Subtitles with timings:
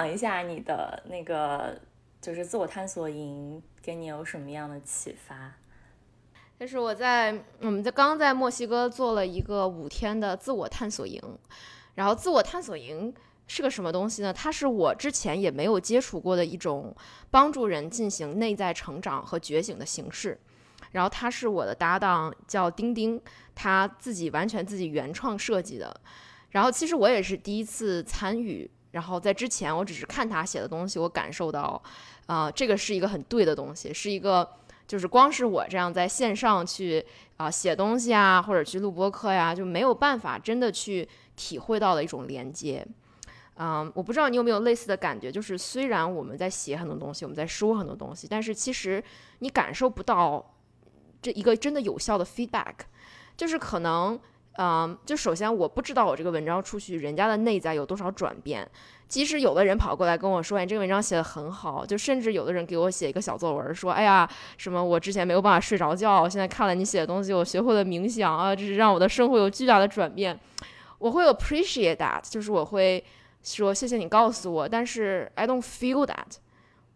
[0.00, 1.78] 享一下你的那个，
[2.22, 5.52] 就是自我探索营给你有什么样的启发？
[6.58, 11.22] 就是我在我们在刚在墨西哥做了一个五天的自我探索营，
[11.96, 13.12] 然后自我探索营
[13.46, 14.32] 是个什么东西呢？
[14.32, 16.96] 它是我之前也没有接触过的一种
[17.30, 20.40] 帮助人进行内在成长和觉醒的形式。
[20.92, 23.20] 然后它是我的搭档叫丁丁，
[23.54, 25.94] 他自己完全自己原创设计的。
[26.52, 28.70] 然后其实我也是第一次参与。
[28.92, 31.80] 然后在之前，我只是看他写的东西，我感受到，
[32.26, 37.04] 啊，这个是一个很对的东西，是一个就是光是我这样在线上去
[37.36, 42.84] 啊写东西啊，或者去录播课呀，就没有办法真的去体会到的一种连接。
[43.56, 49.02] 嗯，我不知道你有没有类似的感觉，就是虽然我们在写很多东西，我们在说很多东西，但是其实
[49.38, 50.54] 你感受不到
[51.22, 52.74] 这一个真的有效的 feedback，
[53.36, 54.18] 就是可能。
[54.58, 58.68] 嗯，就首先我不知道我这个文章出去，人家的内在有多少转变。
[59.08, 70.38] 即使有的人跑过来跟我说：“哎，这个文章写的很好。”就甚至有的人给我写一个小作文，说：“哎呀，什么我之前没有办法睡着觉，现在看了你写的东西，我学会了冥想啊，这是让我的生活有巨大的转变。”
[70.98, 73.02] 我会 appreciate that，就是我会
[73.42, 76.36] 说谢谢你告诉我，但是 I don't feel that，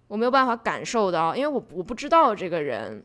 [0.06, 3.04] 我没有办法感受到，因为我我不知道这个人。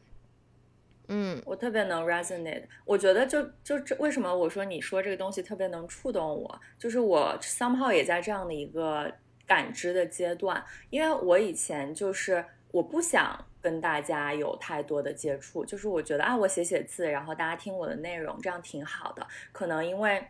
[1.10, 2.64] 嗯，我特别能 resonate。
[2.86, 9.12] 我觉得就就这为什么我说你说这个东西特别能触动我，就是我 somehow 也在这样的一个
[9.48, 10.64] 感知的阶段。
[10.90, 19.28] 因为我以前就是我不想跟大家有太多的接触，就是我觉得啊，我写写字，然后大家听我的内容，这样挺好的。
[19.52, 20.24] 可能因为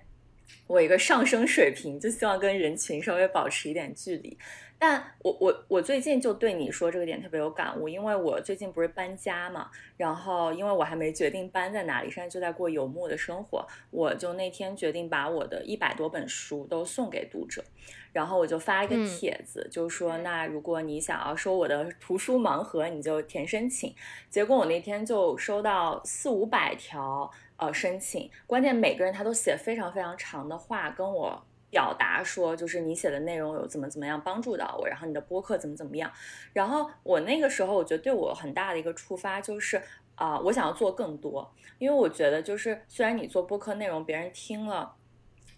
[0.68, 4.38] 我一个上升水平，就希望跟人群稍微保持一点距离。
[4.82, 17.62] 但我我我最近就对你说这个点特别有感悟，因为我最近不是搬家嘛，然后因为我还没决定搬在哪里，现在就在过游牧的生活，我就那天决定把我的一百多本书都送给读者，
[18.14, 23.94] 然后我就发一个帖子，就说那如果你想要收我的图书盲盒，你就填申请。
[24.30, 31.46] 结果我那天就收到四五百条呃申请，关键每个人他都写非常非常长的话跟我。
[31.72, 36.12] 表达说，就是你写的内容有怎么怎么样帮助到我，然后你的播客怎么怎么样，
[36.52, 39.80] 然后我那个时候我觉得对我很大的一个触发就是
[40.16, 44.96] 啊，我想要做更多，因为我觉得就是虽然你做播客内容别人听了，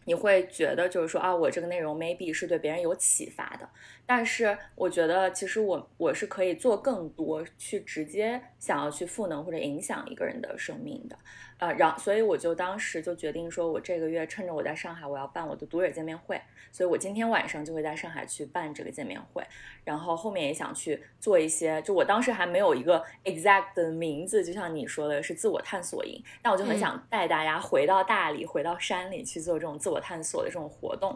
[0.03, 3.69] 你会觉得就是说啊，我这个内容 maybe 是对别人有启发的，
[4.05, 11.17] 但是我觉得其实我我是可以做更多，去直接想要去赋能或者影响一个人的生命的。
[11.61, 16.41] 呃，然后所以我就当时就决定说，我这个月趁着我在上海，我要办我的读者见面会，
[16.71, 19.45] 所以我今天晚上就会在上海去办这个见面会，
[19.83, 31.15] 然后后面也想去做一些，就我当时还没有一个 exact 的名字，就像你说的是自我探索营，但我就很想带大家回到大理，回到山里去做这种自我探索的这种活动。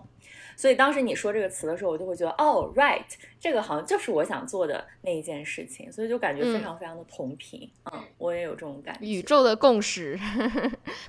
[0.56, 3.06] 所以当时你说这个词的时候，我就会觉得，哦，right，
[3.40, 7.70] 这个好像就是我想做的那一件事情，所以就感觉非常非常的同频。
[7.92, 9.06] 嗯，我也有这种感觉。
[9.06, 10.20] 宇宙的共识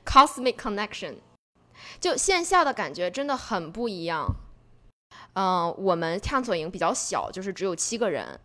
[0.05, 1.15] ，cosmic connection，
[2.01, 4.27] 就线下的感觉真的很不一样。
[5.35, 8.41] 嗯，我们探索营比较小，就是只有七个人，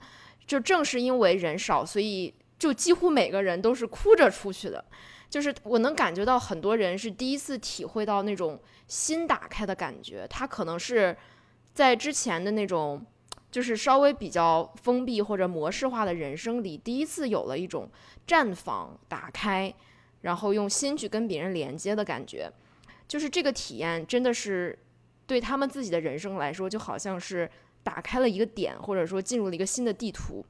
[0.45, 4.85] 就正是因为人少，所以就几乎每个人都是哭着出去的。
[5.31, 11.15] 就是我能感觉到很多人是第一次体会到那种心打开的感觉，他可能是
[11.73, 13.01] 在之前的那种
[13.49, 17.89] 就是稍微比较封闭或者模式化的人生里，第一次有了一种
[18.27, 19.73] 绽放、打开，
[20.23, 22.51] 然后用心去跟别人连接的感觉。
[23.07, 24.77] 就是这个体验真的是
[25.25, 27.49] 对他们自己的人生来说，就好像是
[27.83, 30.45] 打开了一个点，或者说进入了一个新的地图。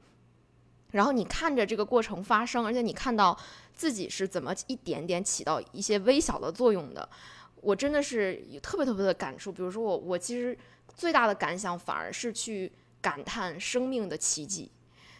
[0.90, 3.38] 然后你看着这个过程发生，而且你看到。
[3.72, 7.08] 自己是怎么一点点起到一些微小的作用的？
[7.60, 9.52] 我真的是有特别特别的感触。
[9.52, 10.56] 比如说我，我其实
[10.94, 12.70] 最大的感想反而是去
[13.00, 14.70] 感叹生命的奇迹，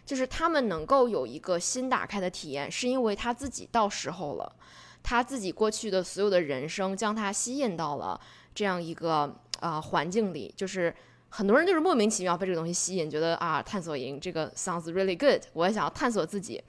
[0.04, 4.56] 就是他们能够有一个新打开的体验，是因为他自己到时候了，
[5.02, 8.20] 他自己过去的所有的人生将他吸引到了
[8.54, 10.92] 这样一个啊环境里，就是
[11.28, 16.60] 很多人就是莫名其妙被这个东西吸引，觉得啊探索营这个 sounds really good，我也想要探索自己。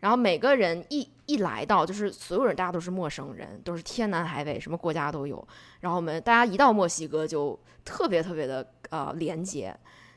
[0.00, 5.46] 然后每个人一一来到，就是所有人，大家都是陌生人，都是天南海北，什么国家都有。
[5.80, 9.76] 然后我们大家一到墨西哥，就特别特别的呃连接，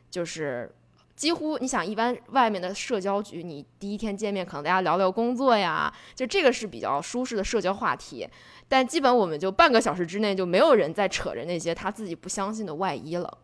[0.10, 0.72] 就是
[1.16, 8.28] 几乎你想，一般外面的社交局，你第一天见面可能大家聊聊工作呀，就这个是比较舒适的社交话题。
[8.68, 13.38] 但基本我们就半个小时之内就没有人再扯着那些他自己不相信的外衣了。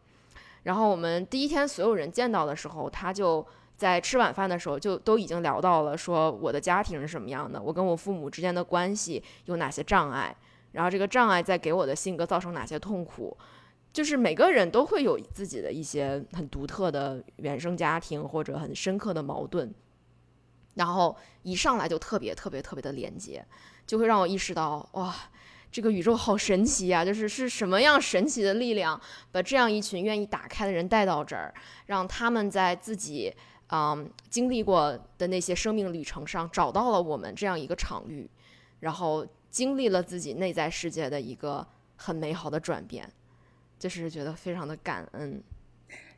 [0.63, 3.45] 然后我们第一天所有人见到的时候，他就
[3.77, 10.35] 在吃晚饭的时候就都已经聊到了，说我的家庭是什么样的，我跟我父母之间的关系有哪些障碍，
[10.71, 13.37] 然后这个障碍在给我的性格造成哪些痛苦。
[13.93, 19.73] 就是每个人都会有自己的一些很独特的原生家庭或者很深刻的矛盾，
[20.75, 23.43] 然后一上来就特别特别特别的连接。
[23.87, 25.15] 就会让我意识到，哇，
[25.71, 27.05] 这个宇宙好神奇呀！
[27.05, 28.99] 就是是什么样神奇的力量，
[29.31, 31.53] 把这样一群愿意打开的人带到这儿，
[31.85, 33.33] 让他们在自己
[33.69, 38.29] 嗯经历过的那些生命旅程上找到了我们这样一个场域，
[38.79, 41.65] 然后经历了自己内在世界的一个
[41.95, 43.11] 很美好的转变，
[43.77, 45.41] 就是觉得非常的感恩。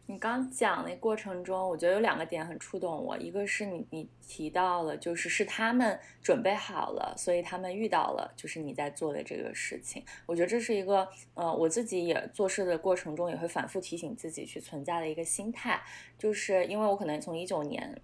[0.10, 10.04] 你刚讲那过程中，我觉得有两个点很触动我，一个是你你提到了，就是是他们准备好了，所以他们遇到了，就是你在做的这个事情。
[10.26, 15.80] 我觉得这是一个，呃，我自己也做事的过程中也会反复提醒自己去存在的一个心态，
[16.18, 18.02] 就是因为我可能从一九年。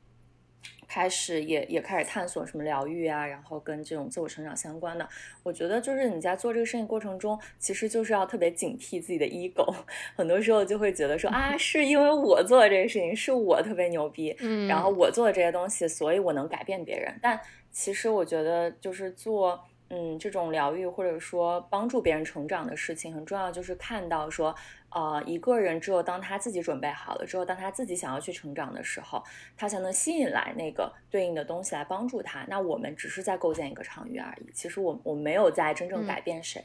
[0.87, 5.07] 开始也也开始探索什么疗愈啊，然后跟这种自我成长相关的。
[5.43, 9.73] 我觉得就是你在做这个事情过程中，其实就是要特别警惕自己的 ego，
[10.15, 17.13] 很多时候就会觉得说啊，是因为我做的这个事情是我特别牛逼，嗯，然后我做的这些东西，所以我能改变别人。
[17.21, 17.39] 但
[17.71, 19.63] 其实我觉得就是做。
[19.91, 24.53] 嗯，这种疗愈或者说帮助别人成长的事情，很重要，就是看到说，
[24.95, 29.21] 呃，一个人只有当他自己准备好了之后，当他自己想要去成长的时候，
[29.57, 32.45] 他才能吸引来那个对应的东西来帮助他。
[32.47, 36.63] 那我们只是在构建一个场域而已，其实我我没有在真正改变谁。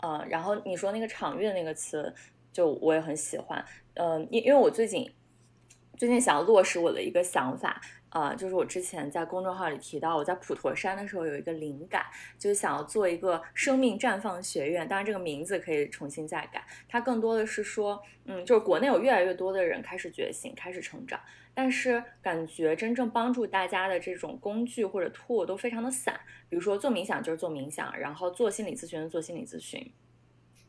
[0.00, 2.14] 呃，然后你说那个场域的那个词，
[2.52, 3.64] 就我也很喜欢。
[3.94, 5.12] 嗯，因因为我最近
[5.96, 7.80] 最近想要落实我的一个想法。
[8.08, 12.06] 啊，就是我之前在公众号里提到，我在普陀山的时候有一个灵感，
[12.38, 14.88] 就是想要做一个生命绽放学院。
[14.88, 16.64] 当然，这个名字可以重新再改。
[16.88, 21.20] 它更多的是说，嗯，就是国内有越来越多的人开始觉醒，开始成长，
[21.52, 26.18] 但是感觉真正帮助大家的这种工具或者 tool 都非常的散。
[26.48, 29.92] 比如说做冥想就是做冥想，然后做心理咨询做心理咨询。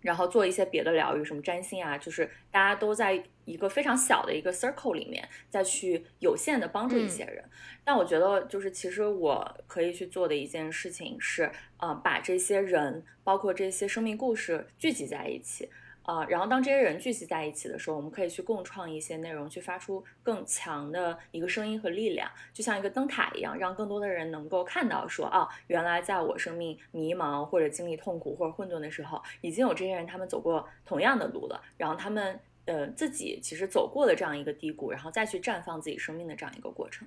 [0.01, 7.43] 然后做一些别的疗愈，什么占星啊，就是大家都在一个非常小的一个 circle 里面，再去有限的帮助一些人。
[7.83, 15.69] 但我觉得，就是其实我可以去做的一件事情是，呃，把这些人，包括这些生命故事聚集在一起。
[16.07, 37.05] 啊，然后当这些人聚集在一起的时候，我们可以去共创一些内容，去发出更强的一个声音和力量，就像一个灯塔一样，让更多的人能够看到，说啊，原来在我生命迷茫或者经历痛苦或者混沌的时候，已经有这些人他们走过同样的路了，然后他们呃自己其实走过了这样一个低谷，然后再去绽放自己生命的这样一个过程。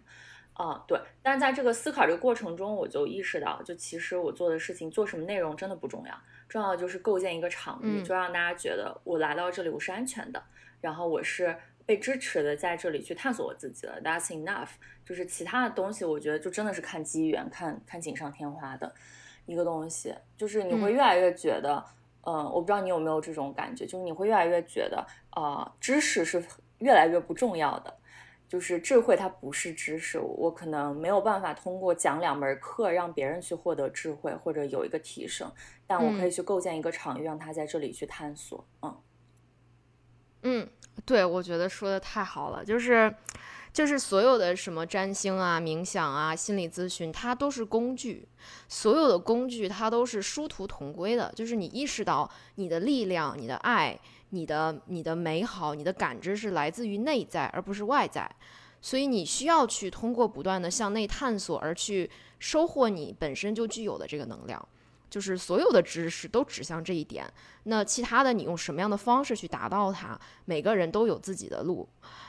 [0.53, 6.15] 啊，对，但是在这个思考这个过程中，我就意识到，就其实我做的事情，做什么内容真的不重要，
[6.51, 10.43] 重要的就是构建一个场域，就让大家觉得我来到这里我是安全的，
[10.81, 14.03] 然后我是被支持的，在这里去探索我自己了。
[14.03, 14.71] That's enough。
[15.05, 18.93] 就是其他的东西，我觉得就真的是看机缘，看看锦上添花的
[19.47, 20.13] 一个东西。
[20.37, 21.85] 就是你会越来越觉得，
[22.23, 26.45] 嗯，我不知道你有没有这种感觉，就是你会越来越觉得，呃，知识是
[26.79, 27.97] 越来越不重要的。
[28.51, 30.19] 就是智慧，它不是知识。
[30.19, 35.49] 我可能没有办法通过讲两门课让别人去获得智慧或者有一个提升，
[35.87, 38.67] 但我可以去构建一个场域，让他在这里去探索。
[38.83, 39.01] 嗯，
[40.43, 40.69] 嗯，
[41.07, 42.65] 对，我觉得说的太好了。
[42.65, 43.15] 就是，
[43.73, 48.27] 就是所有的什么占星啊、冥想啊、心理咨询，它都是工具。
[48.67, 51.33] 所有的工具，它都是殊途同归的。
[51.37, 53.97] 就是你意识到你的力量、你的爱。
[54.31, 58.31] 你的你的美好，你的感知是来自于内在，而不是外在，
[58.81, 64.69] 所以你需要去通过不断的向内探索，而去收获你本身就具有的这个能量。
[65.09, 67.29] 就是所有的知识都指向这一点。
[67.65, 70.19] 那其他的，你用什么样的方式去达到它？
[70.45, 71.89] 每个人都有自己的路。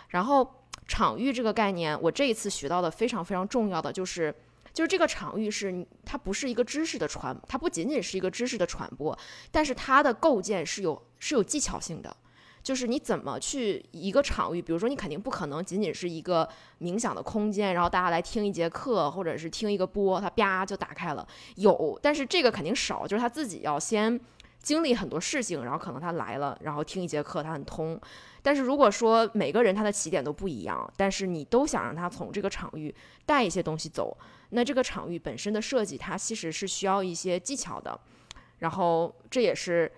[0.10, 4.34] 然后场域这个概念，我这一次学到的非常非常重要的就是。
[4.73, 9.17] 就是这个场域是它不是一个知识的传，它不仅仅是一个知识的传播，
[9.51, 12.15] 但是它的构建是有是有技巧性的。
[12.63, 16.47] 就是你怎么去一个场域，比如说你肯定不可能仅仅是一个
[16.79, 21.27] 冥想的空间，然后大家来听一节课或者是听一个播，它啪就打开了。
[21.55, 24.19] 有，但是这个肯定少，就是他自己要先
[24.61, 27.99] 经历很多事情，然后可能他来了，然后听一节课，他很通。
[28.43, 32.93] 但是如果说每个人他的起点都不一样，但是你都想让他从这个场域
[33.25, 34.17] 带一些东西走。
[34.50, 37.98] 那这个场域本身的设计，它其实是需要一些技巧的，
[38.60, 39.89] 然后这也是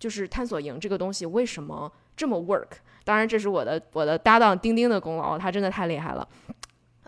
[0.00, 6.28] 就是探索营这个东西为什么这么 work，当然这是我的我的搭档丁丁的功劳，他真的太厉害了，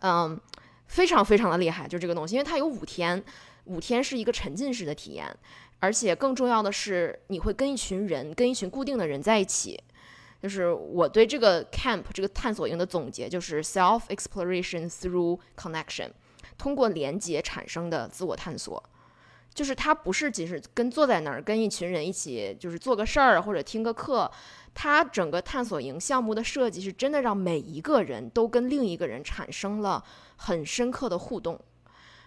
[0.03, 0.41] 嗯，
[0.87, 3.21] 非常非常的厉害，就这个东西，因为它有五天，
[3.65, 5.27] 五天是一个沉浸式的体验，
[5.81, 9.83] 而且更重要的是，你会跟一群人，跟一群固定的人在一起。
[10.43, 16.11] 就是我对这个 camp 这个探索营的总结，就是 self exploration through connection，
[16.59, 18.83] 通过连接产生的自我探索。
[19.55, 24.29] 就是它不是仅是跟坐在那儿跟一群人一起就是做个事儿或者听个课，
[24.75, 30.03] 它整个探索营项目的设计是真的让每一个人都跟另一个人产生了
[30.37, 31.61] 很深刻的互动。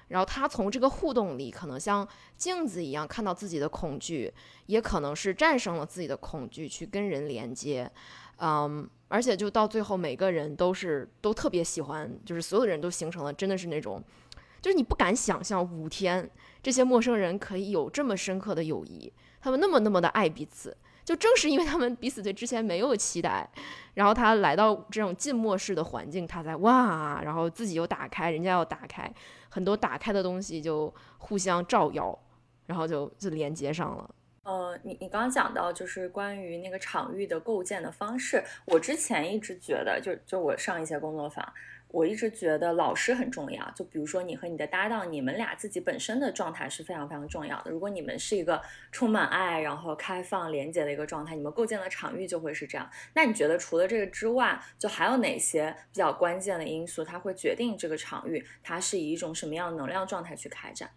[0.07, 2.07] 然后他从这个互动里，可能像
[2.37, 4.33] 镜子一样看到自己的恐惧，
[4.67, 7.89] 也可能是战胜了自己的恐惧去跟人连接，
[8.37, 14.03] 嗯，而且就到最后，每个人都是都特别喜欢，就是所有的人都形成了真的是那种，
[14.61, 16.29] 就是你不敢想象五天
[16.61, 20.75] 这些陌生人可以有这么深刻的友谊，他们那么那么的爱彼此。
[21.03, 23.47] 就正是因为他们彼此对之前没有期待，
[23.93, 29.07] 然后他来到这种静默式的环境，他才哇，然后自己又打开，人家又打开，
[29.55, 32.19] 很多打开的东西就互相照耀，
[32.65, 34.15] 然后就就连接上了。
[34.43, 41.53] 呃，你你刚刚讲到就是关于那个场域的构建的方式，我之前一直觉得，就就我上一些工作坊。
[41.89, 47.71] 我一直觉得老师很重要，就比如说你和你的搭档，你们俩自己本身的状态是非常非常重要的。
[47.71, 48.61] 如果你们是一个
[48.91, 52.89] 充满爱、然后开放、连接的一个状态，你们构建的场域就会是这样。
[53.13, 60.89] 那你觉得除了这个之外，就还有哪些比较关键的因素，它会决定这个场域它是以一种什么样的能量状态去开展？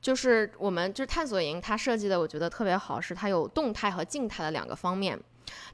[0.00, 5.20] 就是我们就是探索营，它设计的我觉得特别好，是它有动态和静态的两个方面。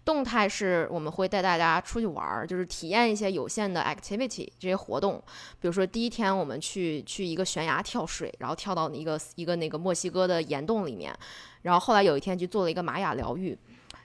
[0.05, 5.23] 动态是我们会带大家出去玩儿，就是体验一些有限的 activity 这些活动。
[5.61, 11.17] 比如说第一天我们去去一个悬崖跳水，然后跳到一个一个那个墨西哥的岩洞里面。
[11.63, 13.57] 然后后来有一天去做了一个玛雅疗愈。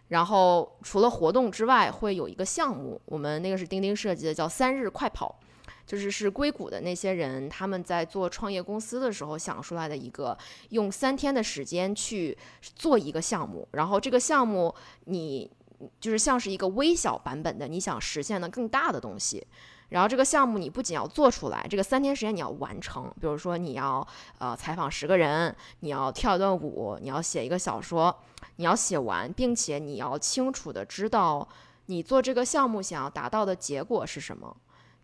[0.09, 5.37] 然后除了活动之外，会有一个项目，我们那个是钉钉设计的，叫三日快跑，
[5.85, 10.37] 就是是硅谷的那些人他们在做创业公司的时候想出来的一个，
[10.69, 13.67] 用三天的时间去做一个项目。
[13.71, 14.73] 然后这个项目
[15.05, 15.51] 你。
[15.99, 19.45] 就是像是一个微小版本的你想实现的更大的东西，
[19.89, 23.13] 然后这个项目你不仅要做出来，这个三天时间你要完成。
[23.21, 24.05] 比如说你要
[24.39, 28.15] 呃采访十个人，你要跳一段舞，你要写一个小说，
[28.55, 31.47] 你要写完，并且你要清楚的知道
[31.85, 34.55] 你做这个项目想要达到的结果是什么。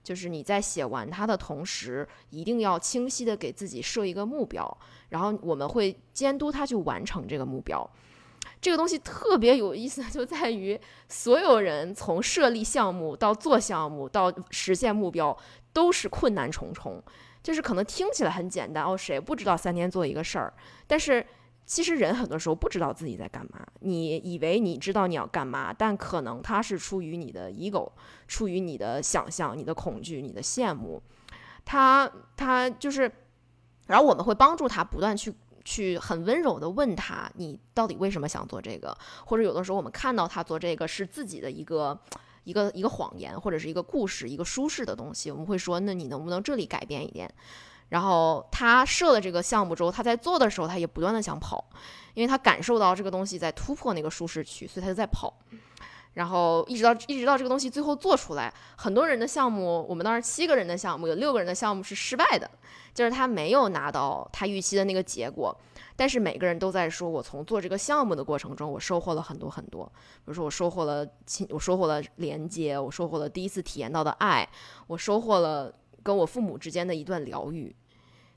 [0.03, 4.77] 就是你在写完它的同时，一定要清晰的给自己设一个目标，
[5.07, 7.89] 然后我们会监督他去完成这个目标。
[8.63, 10.79] 这个东西特别有意思，就在于
[11.10, 15.38] 所有人从设立项目到做项目到实现目标
[15.74, 17.03] 都是困难重重。
[17.43, 20.53] 就是可能听起来很简单哦，谁不知道三天做一个事儿？
[20.88, 21.27] 但是
[21.65, 23.67] 其实人很多时候不知道自己在干嘛。
[23.82, 27.91] 你以为你知道你要干嘛，但可能它是出于你的 ego，
[28.29, 31.03] 出于你的想象、你的恐惧、你的羡慕。
[31.65, 33.12] 他他就是，
[33.88, 35.34] 然后我们会帮助他不断去。
[35.65, 38.98] 去很温柔的问他，你到底为什么想做这个？
[39.25, 41.98] 或者有的时候我们看到他做这个是自己的一个
[42.43, 47.34] 一个一个谎言，或者是一个故事，一个舒适的东西，我们会说，那你能不能这里改变一点？
[47.89, 51.63] 然后他设了这个项目之后，他在做的时候，他也不断的想跑，
[52.15, 55.34] 因为他感受到这个东西在突破那个舒适区，所以他就在跑。
[56.13, 62.50] 然后一直到一直到这个东西最后做出来，很多人的项目，我们当时七个人的项目，有六个人的项目是失败的，
[62.93, 65.55] 就是他没有拿到他预期的那个结果。
[65.96, 69.86] 但是每个人都在说，我从做这个项目的过程中，我收获了很多很多。
[69.86, 74.48] 比如说，我收获了亲，我收获了连接，我收获了第一次体验到的爱，
[74.88, 77.75] 我收获了跟我父母之间的一段疗愈，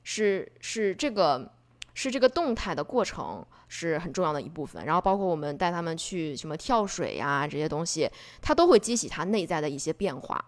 [0.03, 1.51] 是是这个。
[1.99, 8.07] 是这个动态的过程是很重要的一部分，然后包括我们带他们去什么跳水呀这些东西，
[8.39, 10.39] 它都会激起他内在的一些变化。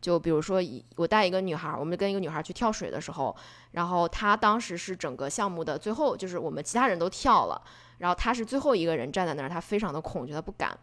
[0.00, 0.60] 就比如说，
[0.94, 3.36] 我带一个女孩，我们跟一个女孩去跳水的时候，
[3.72, 7.60] 然后她当时是整个项目的最后，就是我们其他人都跳了，
[7.98, 10.78] 然后她是最后一个人站在那儿，她非常的恐惧，她不敢。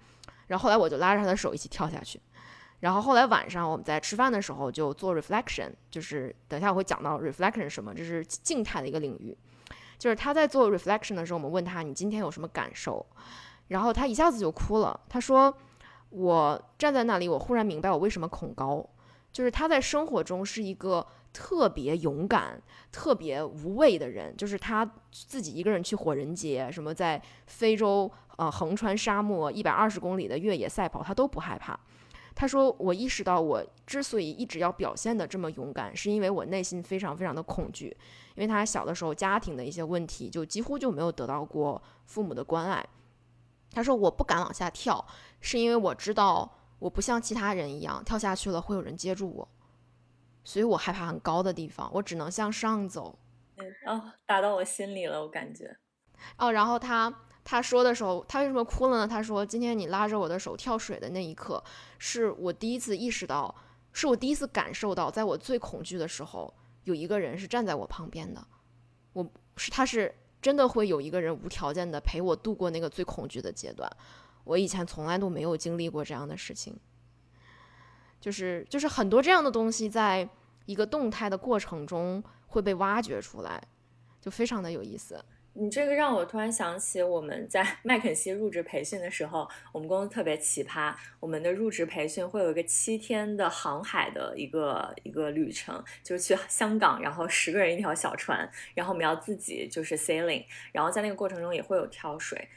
[0.48, 2.20] 然后后来我就拉着她的手一起跳下去。
[2.82, 9.36] 然后后来晚上我们在吃饭的时候就做 reflection，就是等一下我会讲到 reflection 什么，这是静态的一个领域。
[9.98, 13.06] 就是他在做 reflection 的时候，我们问他你今天有什么感受，
[13.70, 15.00] 然后他一下子就哭了。
[15.10, 15.56] 他说
[16.10, 18.88] ：“我站在那里，我忽然明白我为什么恐高。
[19.32, 22.62] 就是他在生活中是一个特别勇敢、
[22.92, 24.36] 特别无畏的人。
[24.38, 31.80] 就是他自己一个人去火人节，什么在非洲呃横穿沙漠一百二十公里的越野赛跑，他都不害怕。”
[32.36, 37.96] 他说：“我意识到，我之所以一直要表现的这么勇敢，是因为我内心非常非常的恐惧。
[38.36, 42.86] 因为他小的时候家庭的一些问题，就几乎就没有得到过父母的关爱。
[43.72, 45.06] 他说：我不敢往下跳，
[45.40, 49.48] 是因为我知道我不像其他人一样跳下去了会有人接住我，
[50.44, 53.18] 所以我害怕很高的地方，我只能向上走。
[53.56, 55.78] 嗯，哦，打到我心里了，我感觉。
[56.38, 57.14] 哦，然后他
[57.46, 59.08] 他说的时候，他为什么哭了呢？
[59.08, 61.64] 他说：“今天你拉着我的手跳水的那一刻，
[62.00, 63.54] 是我第一次意识到，
[63.94, 66.52] 是我第一次感受到，在我最恐惧的时候，
[66.86, 68.44] 有一个人是站在我旁边的。
[69.14, 70.12] 我是他是
[70.42, 73.88] 真的会有一个人无条件的陪我度过那个最恐惧的阶段。
[74.44, 76.76] 我以前从来都没有经历过这样的事情，
[78.20, 80.28] 就是就是很多这样的东西，在
[80.66, 83.64] 一个动态的过程中会被挖掘出来，
[84.20, 85.24] 就非常的有意思。”
[85.58, 90.94] 你这个让我突然想起我们在 麦肯锡入职培训的时候，我们公司特别奇葩。
[91.18, 100.44] 我们的入职培训会有一个七天的航海的一个一个旅程，就是去 香港，然后十个人一条小船，然后我们要自己就是 sailing，
[100.74, 102.50] 然后在那个过程中也会有跳水，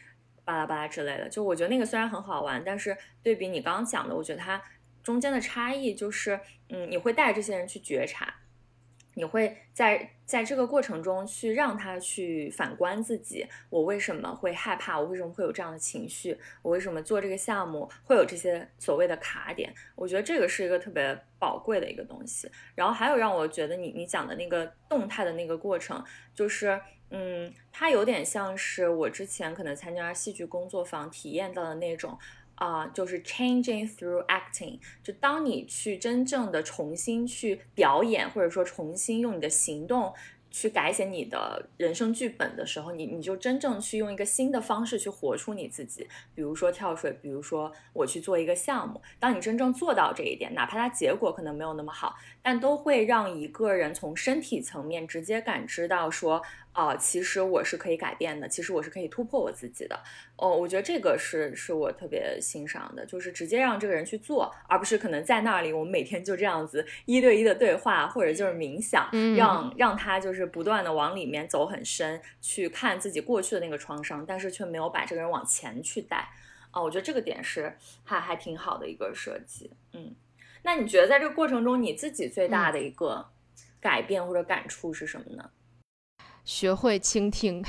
[0.44, 1.28] 巴拉巴拉之类的。
[1.28, 4.60] 就我觉得那个虽然很好玩，但是对比你刚刚讲的，我觉得它
[5.04, 6.40] 中间的差异就是，
[6.70, 8.34] 嗯，你会带这些人去觉察。
[9.18, 14.96] 你会在在这个过程中去让他去反观自己，我为什么会害怕？
[14.96, 16.38] 我为什么会有这样的情绪？
[16.62, 19.74] 我为什么做这个项目会有这些所谓的卡点？
[19.96, 22.48] 我觉得这个是一个特别宝贵的一个东西。
[22.76, 26.00] 然后还有让我觉得你你讲的那个动态的那个过程，
[26.32, 32.16] 就是嗯，它有点像是我之前可能参加戏剧工作坊体验到的那种。
[32.58, 40.12] 啊，就是 changing through acting，就当你去真正的重新去表演，或者说重新用你的行动。
[40.50, 46.08] 去改写你的人生剧本的时候，你你就真正去用一个新的方式去活出你自己。
[46.34, 48.98] 比如说跳水，比如说我去做一个项目。
[49.20, 59.98] 当你真正做到这一点，哪怕它结果可能没有那么好，但都会让一个人从身体层面直接感知到说，啊，其实我是可以改变的，其实我是可以突破我自己的。
[60.36, 70.48] 哦，我觉得这个是是我特别欣赏的，就是直接让这个人去做，而不是可能在那里我们每天就这样子一对一的对话，或者就是冥想，让让他就是。
[70.48, 76.26] 不断的往里面走很深，去看自己过去的那个创伤，但是却没有把这个人往前去带
[76.70, 79.70] 啊，我觉得这个点是还还挺好的一个设计。
[79.92, 80.16] 嗯，
[80.62, 83.28] 那你觉得在这个过程中，你自己最大的一个
[83.78, 85.50] 改变或者感触是什么呢？
[86.48, 87.62] 学会倾听，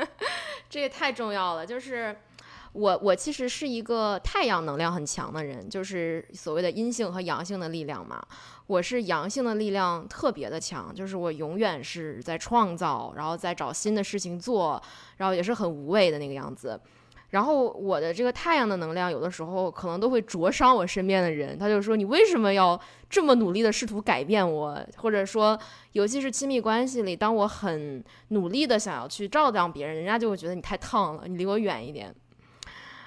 [0.70, 1.66] 这也太重要了。
[1.66, 2.16] 就是
[2.72, 8.26] 我我其实是一个太阳能量很强的人，就是所谓的阴性和阳性的力量嘛。
[8.68, 14.82] 我是阳性的力量特别的强，就是我永远是在创造，然后在找新的事情做，
[15.18, 16.80] 然后也是很无畏的那个样子。
[17.30, 21.58] 然后我的这个太阳的能量，有的时候可能都会灼伤我身边的人。
[21.58, 25.58] 他就说：“你为什么要这么努力的试图改变我？”或者说，
[25.92, 32.14] 尤其是亲密关系里，当我很努力的想要去照亮别人，人家就会觉得你太烫了，你离我远一点。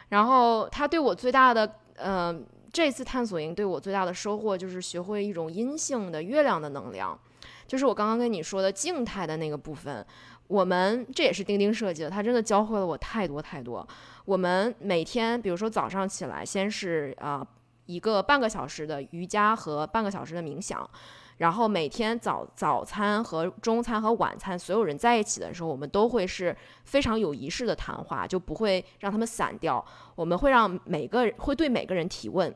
[0.10, 2.46] 然后他对我最大的，嗯。
[2.72, 7.20] 这次探索营对我最大的收获就是学会一种阴性的月亮的能量，
[7.66, 10.06] 就是我刚刚跟你说的静态的那个部分。
[10.50, 13.88] 我们这也是钉钉设计的，它真的教会了我太多太多。
[14.26, 17.46] 我们每天，比如说早上起来，先是啊
[17.86, 20.90] 一个半个小时的瑜伽和半个小时的冥想。
[21.38, 29.86] 然后每天早早餐和中餐和晚餐，所有人在一起的时候，我们都会是非常有仪式的谈话，就不会让他们散掉。
[30.16, 32.54] 我们会让每个人会对每个人提问，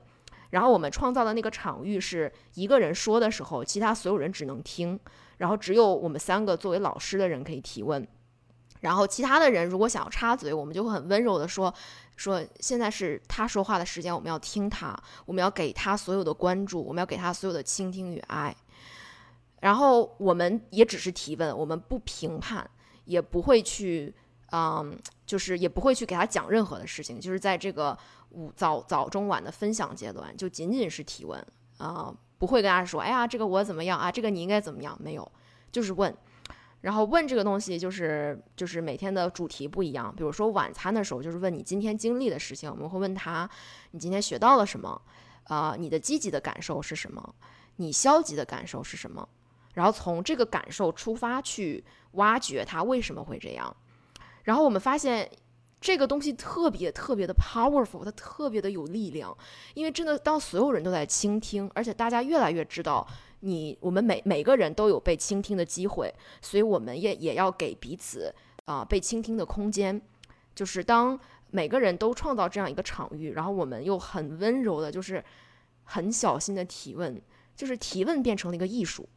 [0.49, 4.99] 然后我们创造的那个场域是一个人说的时候，其他所有人只能听，
[5.37, 8.07] 然后只有我们三个作为老师的人可以提问，
[8.81, 11.73] 然后其他的人如果想要插嘴，我们就会很温柔的说。
[12.15, 18.55] 说现在是他说话的时间，我们要听他，我们要给他所有的关注，我们要给他所有的倾听与爱。
[19.61, 22.69] 然后我们也只是提问，我们不评判，
[23.05, 24.13] 也不会去，
[24.51, 27.19] 嗯，就是也不会去给他讲任何的事情。
[27.19, 27.97] 就是在这个
[28.29, 31.43] 午早早中晚的分享阶段，就仅仅是提问
[31.79, 32.13] 啊，
[32.43, 34.97] 不会跟他说，哎呀，这个我怎么样啊，这个你应该怎么样？
[35.01, 35.31] 没有，
[35.71, 36.13] 就是问。
[36.81, 40.13] 然后问这个东西，就是就是每天的主题不一样。
[40.13, 43.49] 比如说晚餐的时候，就是问你今天经历的事情，我们会问他，
[43.91, 45.01] 你今天学到了什么？
[45.45, 47.33] 啊，你的积极的感受是什么？
[47.77, 49.25] 你消极的感受是什么？
[49.73, 53.73] 然后从这个感受出发去挖掘他为什么会这样。
[54.43, 55.31] 然后我们发现
[55.83, 59.37] 这个东西特别特别的 powerful，它特别的有力量，
[59.73, 63.05] 因为真的当所有人都在倾听，而且大家越来越知道。
[63.41, 66.09] 你我们每每个人都有被倾听的机会，
[66.41, 70.01] 所以我们也也要给彼此啊被倾听的空间。
[70.55, 71.19] 就是当
[71.51, 75.21] 每个人都创造这样一个场域，然后我们又很温柔的，就是
[75.83, 77.21] 很小心的提问，
[77.57, 79.09] 就是提问变成了一个艺术。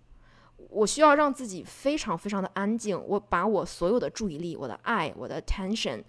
[0.71, 6.03] 我需要让自己非常非常的安静，我把我所有的注意力、我的爱、我的 attention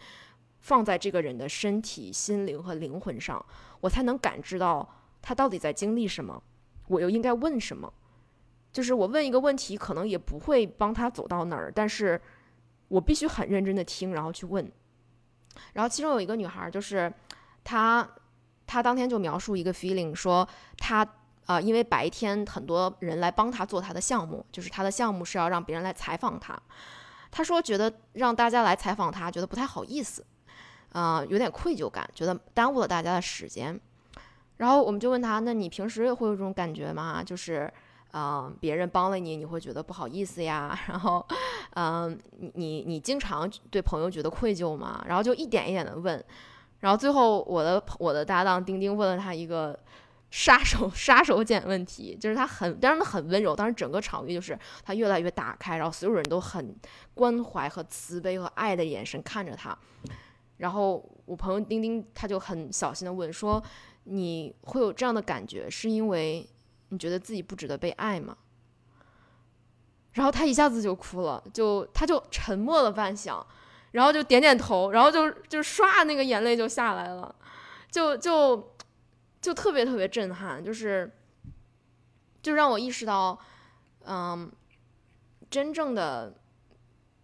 [0.68, 3.44] 放在这个人的身体、心灵和灵魂上。
[3.80, 4.86] 我才能感知到
[5.22, 6.44] 他到底在经历什么，
[6.90, 7.92] 我又应该问什么。
[8.74, 12.22] 就是我问一个问题，可能也不会帮他走到哪儿，但是
[12.90, 14.70] 我必须很认真的听，然后去问。
[15.72, 17.12] 然后其中有一个女孩，就是
[17.64, 18.06] 她，
[18.66, 20.46] 她当天就描述一个 feeling，说
[20.78, 21.08] 她
[21.46, 26.60] 啊，因为白天很多人来帮她做她的项目，就是她的项目是要让别人来采访她。
[27.32, 30.26] 她说觉得让大家来采访她，觉得不太好意思，
[31.00, 33.80] 啊，有点愧疚感，觉得耽误了大家的时间。
[34.58, 37.24] 然后我们就问他，那你平时会有这种感觉吗？
[37.24, 37.72] 就是。
[38.14, 40.80] 嗯，别人帮了你，你会觉得不好意思呀。
[40.88, 41.24] 然后，
[41.76, 45.04] 嗯，你你你经常对朋友觉得愧疚吗？
[45.08, 46.24] 然后就一点一点的问，
[46.80, 49.78] 然后最后我的我的搭档丁丁问了他一个
[50.32, 56.76] 杀手 杀手锏问题，就是他很当然很温柔，但是整个场域就是他越来越打开，然后所有人都很
[57.14, 59.78] 关怀和慈悲和爱的眼神看着他。
[60.58, 63.63] 然后我朋友丁丁他就很小心的问说
[64.06, 66.48] ：“你会有这样的感觉，是因为？”
[66.89, 68.38] 你觉得自己不值得被爱吗？
[70.13, 73.46] 然后他一下子就哭了，就他就沉默了半晌，
[73.91, 77.36] 然后就点点头，然后就就唰那个眼泪就下来了，
[77.91, 78.74] 就就
[79.41, 81.12] 就特别特别震撼，就是
[82.41, 83.38] 就让我意识到，
[84.06, 84.50] 嗯，
[85.50, 86.39] 真正的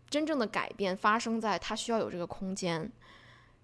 [0.10, 2.91] 真正的改变发生在他需要有这个空间，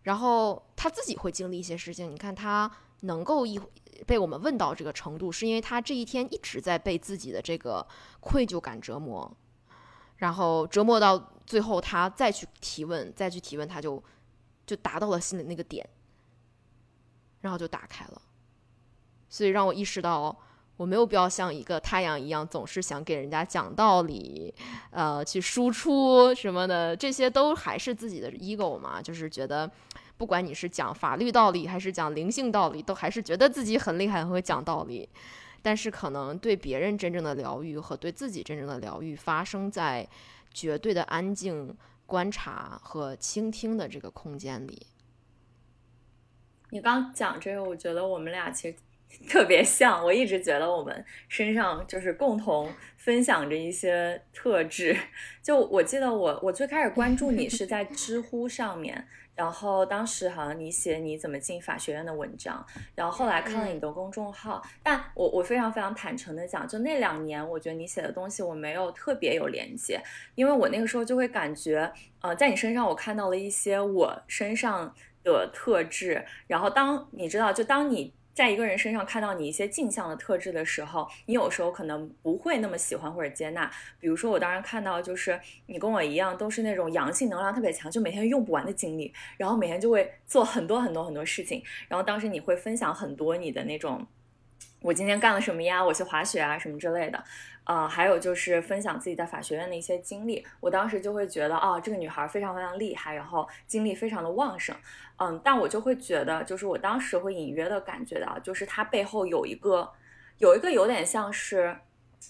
[0.09, 2.09] 然后他自己会经历一些事情。
[2.09, 2.69] 你看他
[3.01, 3.61] 能够一。
[4.07, 7.85] 被我们问到这个程度，是因为他这一天一直在被自己的这个
[8.21, 9.29] 愧疚感折磨，
[10.15, 14.01] 然后折磨到最后，他再去提问，再去提问，他就
[14.65, 15.85] 就达到了心里那个点，
[17.41, 18.21] 然后就打开了。
[19.27, 20.33] 所以让我意识到，
[20.77, 24.55] 我没有必要像一个太阳一样，总是想给人家讲道理，
[24.91, 29.69] 呃，去输出什么的，这些都还是自己的 ego 嘛，就是觉得。
[30.19, 35.07] 不管你是讲法律道理还是讲灵性道理，都还是觉得自己很厉害，很会讲道理。
[35.61, 40.05] 但是可能对别人真正的疗愈和对自己真正的疗愈，发生在
[40.53, 41.73] 绝对的安静、
[42.05, 44.87] 观察和倾听的这个空间里。
[46.71, 48.75] 你刚讲这个，我觉得我们俩其实
[49.29, 50.03] 特别像。
[50.03, 54.97] 我一直觉得我们身上就是共同分享着一些特质。
[55.41, 59.07] 就我记得我我最开始关注你是在知乎上面。
[59.39, 62.61] 然后当时好像你写你怎么进法学院的文章，
[62.93, 70.03] 然后后来看了你的公众号，但我我非常非常坦诚的讲，就那两年，我觉得你写的东西我没有特别有连接，
[70.35, 78.13] 因为我那个时候就会感觉，呃，在你身上我看到了一些我身上的特质，然后当你知道，就当你。
[78.39, 83.69] 在一个人身上看到你一些镜像的特质的时候，你有时候可能不会那么喜欢或者接纳。
[83.99, 91.61] 比如说，我当然看到就是你跟我一样，都是那种阳性能量特别强，就每天用不完的精力，然后每天就会做很多很多很多事情。
[91.89, 94.07] 然后当时你会分享很多你的那种，
[94.81, 95.83] 我今天干了什么呀？
[95.83, 97.23] 我去滑雪啊什么之类的。
[97.65, 104.75] 啊，还有就是分享自己在法学院的一些经历，我当时就会觉得，哦，这个女孩非常非常厉害，然后精力非常的旺盛，
[105.17, 109.87] 嗯，但我就会觉得，就是我当时会隐约的感觉到，就是她背后有一个，
[110.39, 111.77] 有一个有点像是，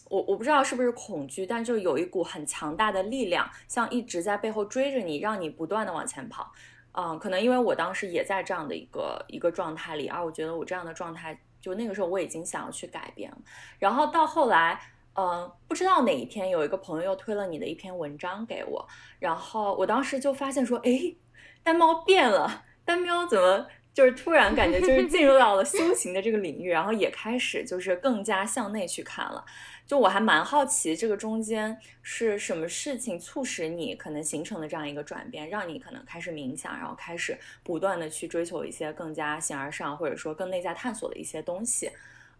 [0.10, 6.52] 我我不知道是不是恐惧，但就有一股很强大的力量，像一直在背后追着你，让你不断的往前跑，
[6.92, 13.38] 嗯，可能因为我当时也在这样的一个一个状态里，而我觉得我这样的状态，就那个时候我已经想要去改变了，
[13.80, 14.80] 然后到后来。
[15.16, 18.88] 嗯，不知道哪一天有一个朋友推了你的一篇文章给我，
[19.20, 21.14] 然后我当时就发现说，哎，
[21.62, 29.44] 丹猫变了，丹喵怎么就是突然感觉就是进入到了修行的这个领域， 然后也开始就是更加向内去看了。
[29.86, 41.90] 就我还蛮好奇，这个中间是什么事情促使你可能形成了这样一个转变，让你可能开始冥想，然后开始不断的去追求一些更加形而上或者说更内在探索的一些东西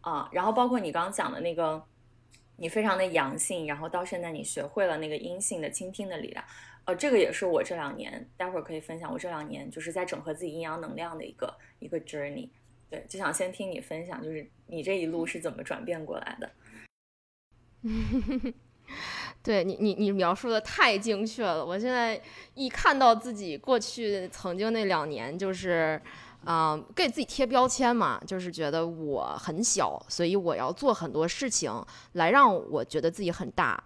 [0.02, 1.84] 啊，然后包括你刚刚讲的那个。
[2.62, 6.44] 你非常的阳性，然后到现在你学会了那个阴性的倾听的力量，
[6.90, 12.50] 呃，这个也是我这两年，待会儿可以分享我这两年就是在整合自己阴阳能量的一个一个 journey。
[12.90, 16.52] 对，就想先听你分享，就是你这一路是怎么转变过来的。
[19.44, 22.20] 对你，你你描述的太精确了，我现在
[22.56, 26.02] 一看到自己过去曾经那两年，就是。
[26.46, 31.70] 嗯，给自己贴标签嘛，就是觉得我很小，所以我要做很多事情
[32.14, 33.84] 来让我觉得自己很大。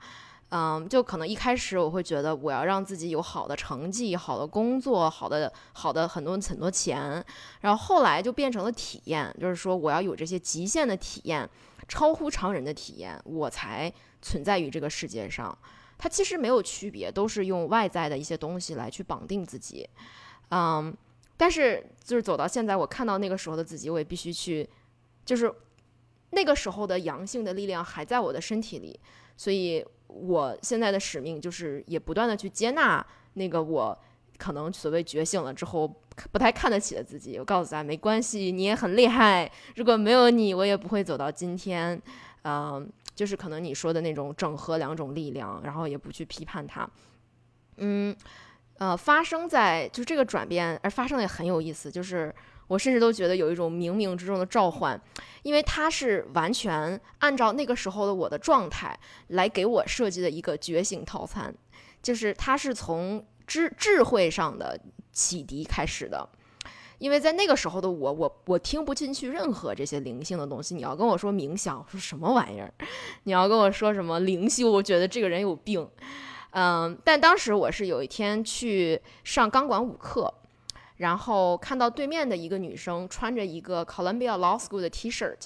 [0.55, 7.25] 嗯，就可能一开始我会觉得我要让自己有好的成绩、好的工作、好的好的很多很多钱，
[7.61, 11.49] 然后后来就变成了体验，就是说我要有这些极限的体验、
[11.87, 15.57] 超乎常人的体验，我才存在于这个世界上。
[15.97, 19.89] 它其实没有区别，都是用外在的一些东西来去绑定自己。
[20.49, 20.95] 嗯。
[21.35, 24.69] 但是就是走到现在，我看到那个时候的自己，我也必须去，
[25.25, 25.51] 就是
[26.33, 28.99] 那个时候的阳性的力量还在我的身体里，
[29.37, 33.97] 所以我现在的使命就是也不断的去接纳那个我
[34.37, 35.87] 可能所谓觉醒了之后
[36.31, 37.37] 不太看得起的自己。
[37.37, 42.01] 我告诉他没关系，你也很厉害，如果没有你，我也不会走到今天。
[42.43, 46.89] 嗯，就是可能你说的那种整合两种力量，然后也不去批判它。
[47.77, 48.15] 嗯。
[48.79, 51.91] 呃，发生在就这个转变，而发生的也很有意思。
[51.91, 52.33] 就是
[52.67, 54.99] 我甚至都觉得有一种冥冥之中的召唤，
[55.41, 58.97] 因为它是完全按照那个时候的我的状态
[59.27, 61.53] 来给我设计的一个觉醒套餐。
[62.01, 64.77] 就是它是从智智慧上的
[65.13, 66.27] 启迪开始的，
[66.97, 70.75] 因为在那个时候的我，我我听不进去任何这些灵性的东西。
[70.75, 72.73] 你要跟我说冥想，我说什么玩意儿？
[73.23, 75.87] 你要跟我说什么灵修，我觉得这个人有病。
[76.51, 80.33] 嗯，但当时我是有一天去上钢管舞课，
[81.03, 85.43] 然后看到对面的一个女生穿着一个 Columbia Law School 的 T-shirt，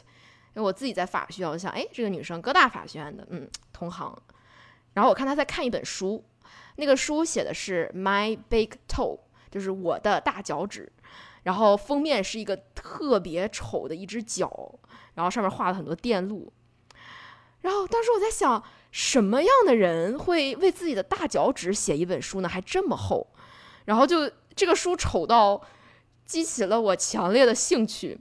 [0.54, 4.16] 因为我自己在法学院，我想，哎，这个女生哥大法学院的，嗯，同行。
[4.94, 6.24] 然后我看她在看一本书，
[6.76, 9.18] 那个书写的是 My Big Toe，
[9.50, 10.92] 就是我的大脚趾，
[11.42, 14.80] 然后封面是一个特别丑的一只脚，
[15.16, 16.54] 然后上面画了很多电路。
[17.62, 18.64] 然后当时我在想。
[18.90, 22.48] 什么样的人会为自己的大脚趾写一本书呢？
[22.48, 23.28] 还这么厚，
[23.86, 25.62] 然后就这个书丑到
[26.26, 28.20] 激起了我强烈的兴趣，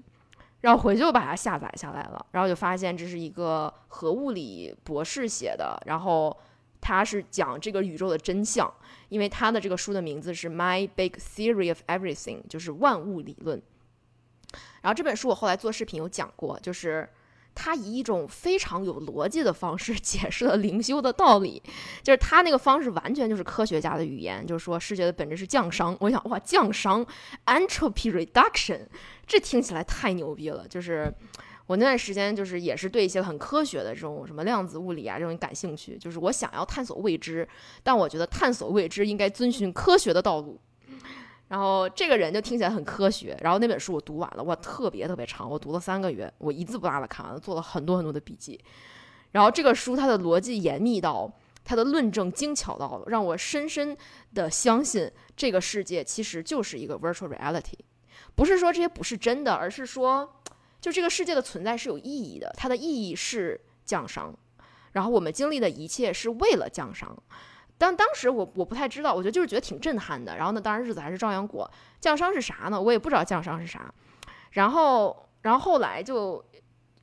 [0.61, 6.37] 然后回去就把它下载下来了，然后就发现这是一个核物理博士写的，然后
[6.81, 8.73] 他是讲这个宇宙的真相，
[9.09, 13.61] 因为他的这个书的名字是《My Big Theory of Everything》，就是万物理论。
[14.83, 17.09] 然后这本书我后来做视频有讲过，就是。
[17.57, 21.61] 他以一种非常有逻辑的方式 解释了灵修的道理，
[22.03, 25.97] 就是他那个方式完全就是科学家的语言，就是说世界的本质是降熵。
[25.99, 27.05] 我想，哇，降熵
[27.47, 28.81] ，entropy reduction，
[29.27, 30.69] 这听起来太牛逼了。
[30.69, 31.13] 就是
[31.67, 37.49] 我那段时间就是也是对一些很科学的这种什么量子物理啊这种感兴趣，就是我想要探索未知，
[37.83, 40.61] 但我觉得探索未知应该遵循科学的道路。
[41.49, 48.61] 然后这个人就听起来很科学，然后那本书我读完了，哇，特别特别长，我读了三个月，我一字不落的看完了，做了很多很多的笔记。
[49.31, 51.31] 然后这个书它的逻辑严密到，
[51.63, 53.97] 它的论证精巧到，让我深深
[54.35, 57.79] 的相信这个世界其实就是一个 virtual reality，
[58.35, 60.41] 不是说这些不是真的，而是说
[60.81, 64.35] 就这个世界的存在是有意义的，它的意义是降商，
[64.93, 67.17] 然后我们经历的一切是为了降商。
[67.79, 70.37] 但当时我我不太知道，我觉得就是觉得挺震撼的。
[70.37, 71.71] 然后呢，当然日子还是照样过。
[72.01, 72.81] 降商是啥呢？
[72.81, 73.93] 我也不知道降商是啥。
[74.53, 76.43] 然后，然后后来就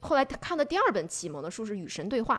[0.02, 2.36] 后来他看的第二本启蒙的书是《与神对话》，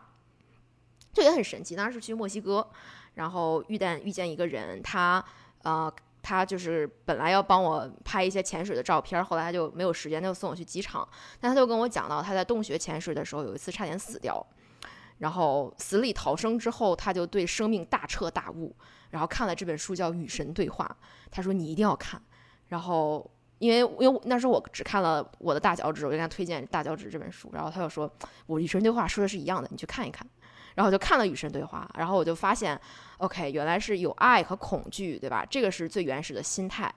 [1.12, 1.76] 这也很神奇。
[1.76, 2.68] 当时是去墨西哥，
[3.14, 5.24] 然后遇见遇见一个人，他
[5.62, 11.08] 呃他就是本来要帮我拍一些潜水的照片，后来他就没有时间，他就送我去机场。
[11.38, 14.44] 但他就跟我讲到，他在洞穴潜水的时候有一次差点死掉。
[15.24, 18.76] 然后死里逃生之后，他就对生命大彻大悟，
[19.08, 20.84] 然后看了这本书叫《与神对话》，
[21.30, 22.20] 他说你一定要看。
[22.68, 28.12] 然后因为因为那时候我只看了我的大脚趾，我就给他推荐《大脚趾》这本书，然后他又说
[28.44, 30.28] 我《与神对话》说的是一样的，你去看一看。
[30.74, 32.78] 然后我就看了《与神对话》，然后我就发现
[33.16, 35.42] ，OK，原来是有爱和恐惧，对吧？
[35.48, 36.94] 这个是最原始的心态。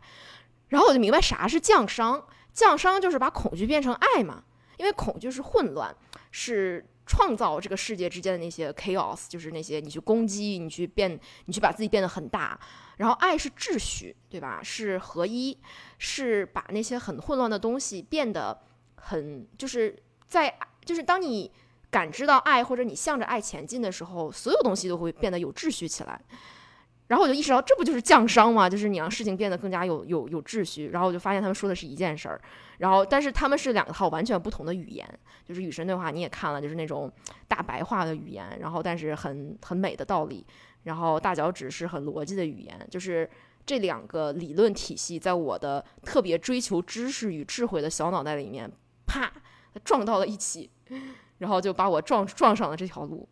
[0.68, 4.44] 然后我就明白啥是降商，降商就是把恐惧变成爱嘛，
[4.76, 5.96] 因为恐惧是混乱，
[6.32, 6.86] 是。
[7.08, 12.60] 创造这个世界之间的那些 chaos，就是那些你去攻击，你去变，你去把自己变得很大。
[12.98, 14.60] 然后爱是秩序，对吧？
[14.62, 15.58] 是合一，
[15.98, 18.60] 是把那些很混乱的东西变得
[18.96, 19.96] 很，就是
[20.28, 21.52] 在，就是当你
[21.89, 26.22] 感知到爱或者你向着爱前进的时候，所有东西都会变得有秩序起来。
[27.08, 28.70] 然后我就意识到，这不就是降商吗？
[28.70, 30.89] 就是你让事情变得更加有有有秩序。
[30.89, 32.39] 然后我就发现他们说的是一件事儿，
[32.80, 35.08] 然后但是他们是两套完全不同的语言。
[35.46, 37.10] 就是与神对话，你也看了，就是那种
[37.48, 40.46] 大白话的语言，然后但是很很美的道理。
[40.84, 43.30] 然后大脚趾是很逻辑的语言，就是
[43.65, 48.70] 这两个理论体系在我的特别追求知识与智慧的小脑袋里面，
[49.06, 49.32] 啪
[49.84, 50.70] 撞到了一起，
[51.39, 53.28] 然后就把我撞撞上了这条路。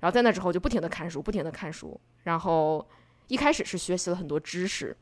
[0.00, 2.00] 然后在那之后就不停的看书，不停的看书。
[2.22, 2.88] 然后
[3.26, 4.96] 一开始是学习了很多知识，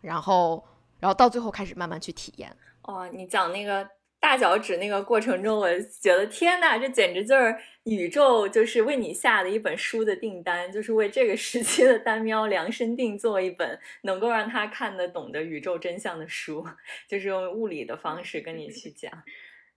[0.00, 0.64] 然后
[1.00, 2.56] 然后到最后开始慢慢去体验。
[2.82, 3.86] 哦，你讲那个
[4.18, 5.68] 大脚趾那个过程中，我
[6.00, 16.66] 觉得天呐，这简直就是宇宙就是为你下的一本书的订单，就是为这个时期的单喵量身定做一本能够让他看得懂的宇宙真相的书，
[17.06, 19.12] 就是用物理的方式跟你去讲。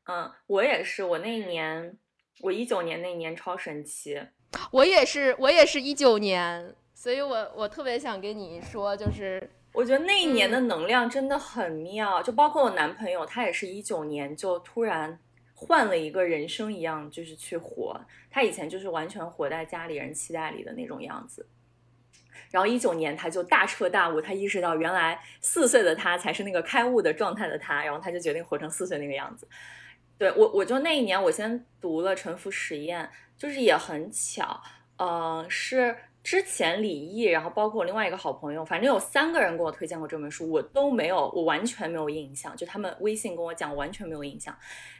[0.06, 1.98] 嗯，我也是，我那一年。
[2.42, 4.20] 我一九年那年超神奇，
[4.72, 15.20] 我也是，我也是一九年，所以我我特别想跟你说，就是我觉得那一年的能量真的很妙，就包括我男朋友，他也是一九年就突然
[15.54, 18.00] 换了一个人生一样，就是去活。
[18.30, 21.46] 他以前就是完全活在家里人期待里的那种样子，
[22.50, 29.48] 然后一九年他就大彻大悟，他意识到原来四岁的他才是那个开悟的状态的他，然后他就决定活成四岁那个样子。
[30.22, 33.04] 对我，我就那一年我先读了《沉浮实验》，
[33.42, 34.62] 就是也很巧，
[34.98, 35.96] 呃，是。
[36.24, 42.56] 之前李毅，然后包括我另外一个好朋友，反正有三个人给我推荐过这本书，我都没有，我完全没有印象。
[42.56, 44.56] 就他们微信跟我讲，完全没有印象。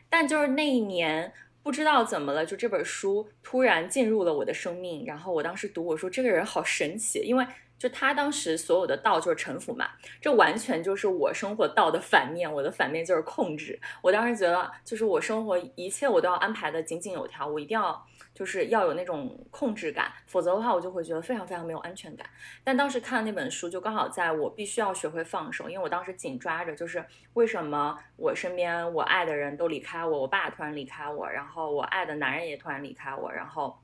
[0.10, 1.32] 但就是那一年，
[1.62, 5.06] 不知道怎么了，就这本书突然进入了我的生命。
[5.06, 7.46] 然后我当时读，我说这个人好神奇，因为
[7.82, 9.90] 就他当时所有的道就是臣服嘛，
[10.22, 12.52] 这完全就是我生活道的反面。
[12.52, 13.80] 我的反面就是控制。
[14.04, 18.06] 我当时觉得，就是我生活一切我都要安排的井井有条，我一定要。
[18.34, 22.26] 就是要有那种控制感，否则的话我就会觉得非常非常没有安全感。
[22.64, 33.78] 但当时看那本书，就刚好在我必须要学会放手，因为我当时紧抓着，就是为什么我身边我爱的人都离开我，我爸突然离开我，然后我爱的男人也突然离开我，然后，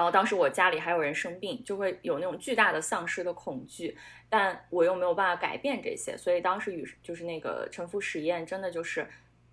[0.00, 3.94] 然后当时我家里还有人生病，就会有那种巨大的丧失的恐惧，
[4.30, 9.06] 但我又没有办法改变这些，所以当时宇就是那个沉浮实验，真的就是。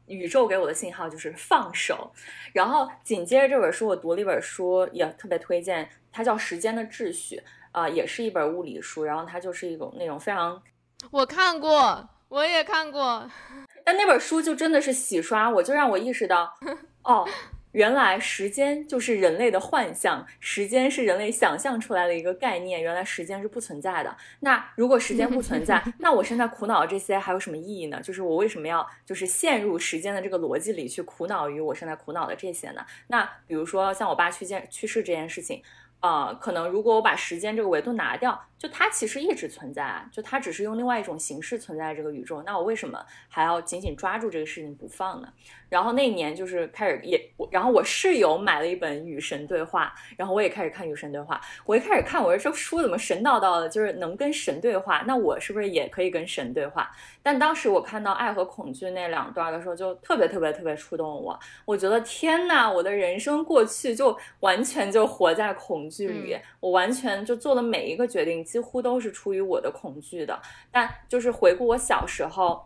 [0.05, 2.09] 宇宙给我的信号就是放手，
[2.53, 7.35] 然后紧接着这本书我读了一本书，也特别推荐，它叫《时间的秩序》，
[7.73, 10.63] 啊，也是一本物理书，然后它就是一种那种非常，
[11.11, 13.29] 我看过，我也看过，
[13.83, 16.57] 但那本书就真的是洗刷我，就让我意识到，
[17.03, 17.27] 哦。
[17.73, 22.81] 原来时间就是人类的幻象，时间是人类想象出来的一个概念。
[22.81, 24.15] 原来时间是不存在的。
[24.39, 28.01] 那如果时间不存在， 那我现在苦恼这些还有什么意义呢？
[28.01, 32.85] 就是我为什么要就是陷入时间的这个逻辑里去苦恼于我现在苦恼的这些呢？
[33.07, 35.61] 那比如说像我爸去见去世这件事情。
[35.99, 42.41] 啊，可能如果我把时间这个维度拿掉，就它其实一直存在，就它只是用另外一种形式存在这个宇宙。
[42.43, 45.27] 那我为什么还要紧紧抓住这个事情不放呢？
[45.69, 47.19] 然后那一年就是开始也，
[47.51, 51.35] 然后我室友买了一本《与神对话》，然后我也开始看《与神对话》。
[51.65, 56.89] 我一开始看，我说这书怎么神叨叨的，就是能跟神对话，那我是不是也可以跟神对话？
[57.21, 61.37] 但当时我看到爱和恐惧那两段的时候，就特别特别特别触动我。
[61.65, 70.39] 我觉得天呐，我的人生过去就完全就活在恐惧里，我完全就做的每一个决定几乎都是出于我的恐惧的。
[70.71, 72.65] 但就是回顾我小时候，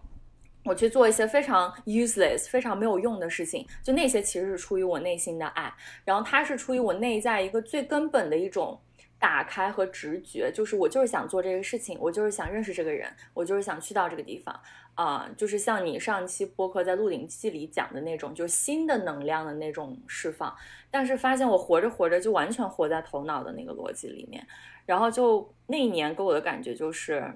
[0.64, 5.74] 我去做一些非常 useless、非常没有用的事情，就那些其实是出于我内心的爱，
[6.06, 8.80] 然后它是出于我内在一个最根本的一种。
[9.22, 14.60] 打开和直觉，就是我就是想做这个事情，我就是想认识这个人，我就是想去到这个地方，
[14.96, 20.52] 啊，就是像你上期播客在《鹿鼎记》里讲的那种，就新的能量的那种释放。
[20.90, 24.44] 但是发现我活着活着就完全活在头脑的那个逻辑里面，
[24.88, 27.32] 然后就那一年给我的感觉就是，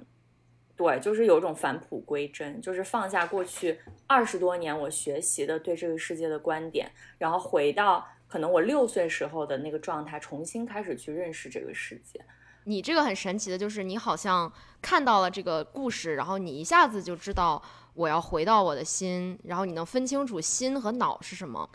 [0.75, 8.03] 对，就是有种返璞归真，就是放下过去二十多年我学习的对这个世界的观点，然后回到。
[8.27, 12.23] 可能我六岁时候的那个状态，重新开始去认识这个世界。
[12.65, 17.61] 你这个很神奇的，就是你好像看到了这个故事，然后你一下子就知道
[17.93, 21.69] 我要回到我的心，然后你能分清楚心和脑是什么。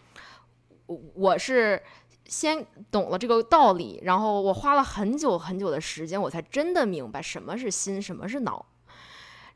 [0.86, 1.80] 我我是
[2.26, 8.66] 先懂了这个道理，然后我花了很久很久的时间，我才真的明白什么是心，什么是脑。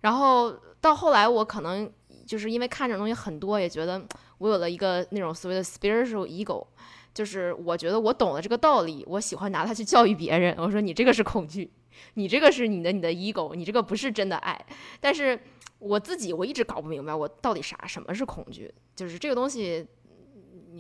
[0.02, 1.92] 然后到后来，我可能
[2.26, 4.02] 就是因为看这种东西很多，也觉得
[4.38, 6.66] 我有了一个那种所谓的 spiritual ego。
[7.12, 10.52] 就是我觉得我懂了这个道理，我喜欢拿它去教育别人。
[10.58, 11.70] 我说你这个是恐惧，
[12.14, 14.66] 你这个是你的你的 ego，你这个不是真的爱。
[15.00, 15.38] 但是
[15.78, 18.75] 我自己我一直搞不明白，我到底啥什么是恐惧？
[18.96, 19.87] 就是这个东西，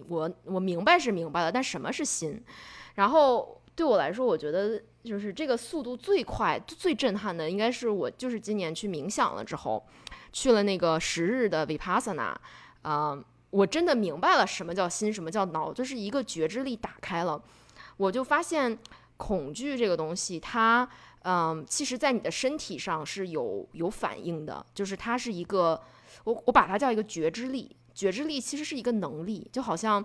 [0.08, 2.42] 我我明白是明白了，但什么是心？
[2.96, 9.86] 然后对我来说，我觉得就是这个速度最快、最震撼的，应该是我就是今年去冥想了之后，
[10.34, 12.34] 去了那个十日的 vipassana，
[12.82, 13.24] 啊。
[13.54, 17.40] 我真的明白了什么叫心，什么叫脑，就是一个觉知力打开了，
[17.96, 18.76] 我就发现
[19.16, 20.88] 恐惧这个东西，它，
[21.22, 25.80] 嗯，其实在你的身体上是有有反应的，就是它是一个，
[26.24, 30.04] 我我把它叫一个觉知力，觉知力其实是一个能力，就好像，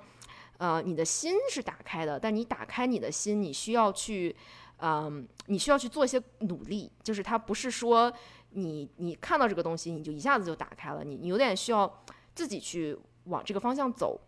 [0.59, 4.35] 呃，你的心是打开的，但你打开你的心，你需要去，
[4.77, 8.13] 嗯，你需要去做一些努力，就是它不是说
[8.51, 12.97] 你你看到这个东西你就一下子就打开了，你你有点需要自己去。
[13.25, 14.19] 往这个方向走，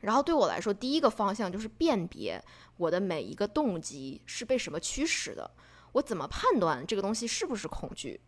[0.00, 2.42] 然后对我来说，第一个方向就是辨别
[2.78, 5.50] 我的每一个动机是被什么驱使的，
[5.92, 8.18] 我怎么判断这个东西是不是恐惧？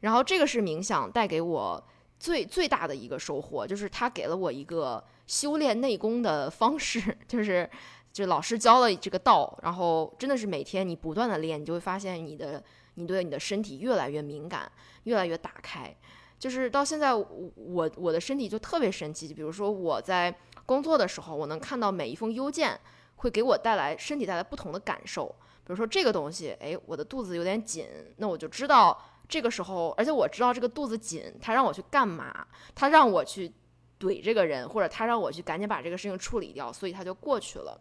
[0.00, 1.86] 然后这个是冥想带给我
[2.18, 7.68] 最最大的一个收获，就是它给了我一个修炼内功的方式， 就是
[8.12, 12.64] 就老师教了这个道，然后真的是每天你不断的练，你就会发现你的。
[12.98, 14.70] 你对你的身体越来越敏感，
[15.04, 15.94] 越来越打开。
[16.38, 19.26] 就是到现在，我我的身体就特别神奇。
[19.26, 20.34] 就比如说我在
[20.66, 22.78] 工作的时候，我能看到每一封邮件
[23.16, 25.26] 会给我带来身体带来不同的感受。
[25.64, 27.86] 比如说这个东西，哎，我的肚子有点紧，
[28.18, 28.96] 那我就知道
[29.28, 32.46] 这个时候，而且我知道这个肚子紧，他让我去干嘛？
[32.74, 33.52] 他让我去
[33.98, 37.80] 怼这个人，或者他让我去赶紧把这个事情处理掉，所以他就过去了。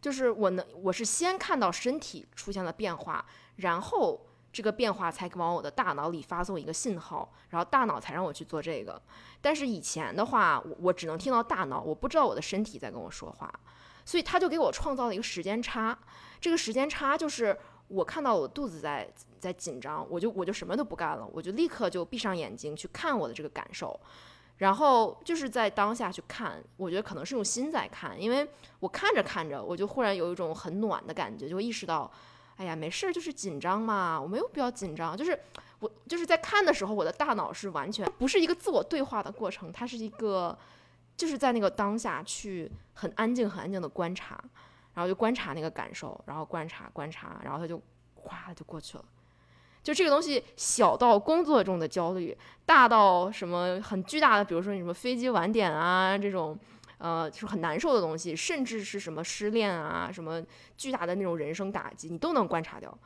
[0.00, 3.26] 就是我能，我是先看到身体出现了变化，
[3.56, 4.20] 然后。
[4.54, 9.02] 这个变化才往我的大脑里发送一个信号，然后大脑才让我去做这个。
[9.40, 13.52] 但是以前的话，我我只能听到大脑，我不知道我的身体在跟我说话，
[14.04, 15.98] 所以他就给我创造了一个时间差。
[16.40, 23.98] 这个时间差就是我看到我肚子在在紧张，我就我就什么都不干了，我就立刻就闭上眼睛去看我的这个感受，
[24.58, 26.62] 然后就是在当下去看。
[26.76, 28.48] 我觉得可能是用心在看，因为
[28.78, 32.08] 我看着看着，我就忽然有一种很暖的感觉，就意识到。
[32.56, 35.16] 哎呀，没事，就是紧张嘛，我没有必要紧张。
[35.16, 35.38] 就是
[35.80, 40.56] 我就是在看的时候，我的大脑是完全不是一个自我对话的过程，它是一个
[41.16, 44.42] 就是在那个当下去很安静、很安静的观察，
[44.94, 47.80] 然后就观察那个感受，然后观察观察，然后它就
[48.14, 49.04] 哗就过去了。
[49.82, 56.58] 就这个东西，小到工作中的焦虑，大到什么很巨大的，比如说你什么飞机晚点啊这种。
[56.98, 60.44] 呃，就是很难受的东西，甚至是什么失恋啊，什么
[60.76, 62.96] 巨大的那种人生打击，你都能观察掉。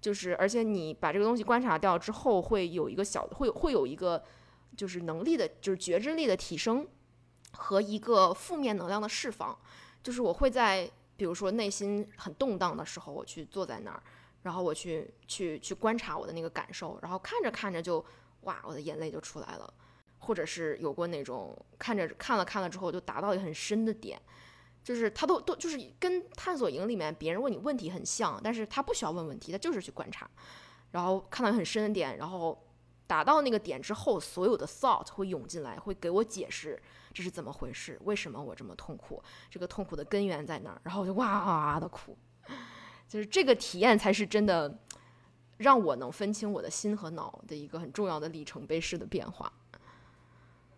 [0.00, 4.22] 就是，而且你把这个东西观察掉之后，会有一个小，会会有一个，
[4.76, 6.86] 就是能力的，就是觉知力的提升
[7.52, 9.58] 和一个负面能量的释放。
[10.00, 14.00] 就是我会在，比如说内心很动荡的时候，我去坐在那儿，
[14.42, 18.02] 然后我去去去观察我的那个感受，然后看着看着就，
[18.42, 19.74] 哇，我的眼泪就出来了。
[20.28, 24.20] 或者是有过那种看着看了看了之后就达到一个很深的点，
[24.84, 30.28] 就是他都都就是跟探索营里面别人问你问题很像，但是他不需要问问题，他就是去观察，
[30.90, 32.62] 然后看到很深的点，然后
[33.06, 36.78] 达到那个点之后，所有的 thought 会涌进来，会给我解释
[37.14, 42.14] 这是怎么回事，为什么我这么痛苦，这个痛苦的根源在哪儿，然后我就哇哇的哭，
[43.08, 44.78] 就是这个体验才是真的
[45.56, 49.50] 让我能分清我的心和脑的一个很重要的里程碑式的变化。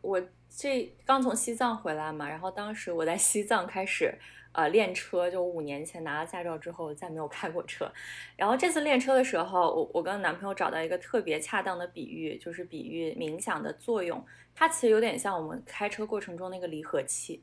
[0.01, 4.12] 我这刚从西藏回来嘛，然后当时我在西藏开始
[4.53, 7.90] 呃练车，就五年前拿了驾照之后再没有开过车。
[8.36, 14.24] 然后这次练车的时候，我我跟男朋友找到一个特别恰当的比喻，就是比喻冥想的作用。
[14.55, 17.42] 它其实有点像我们开车过程中那个离合器，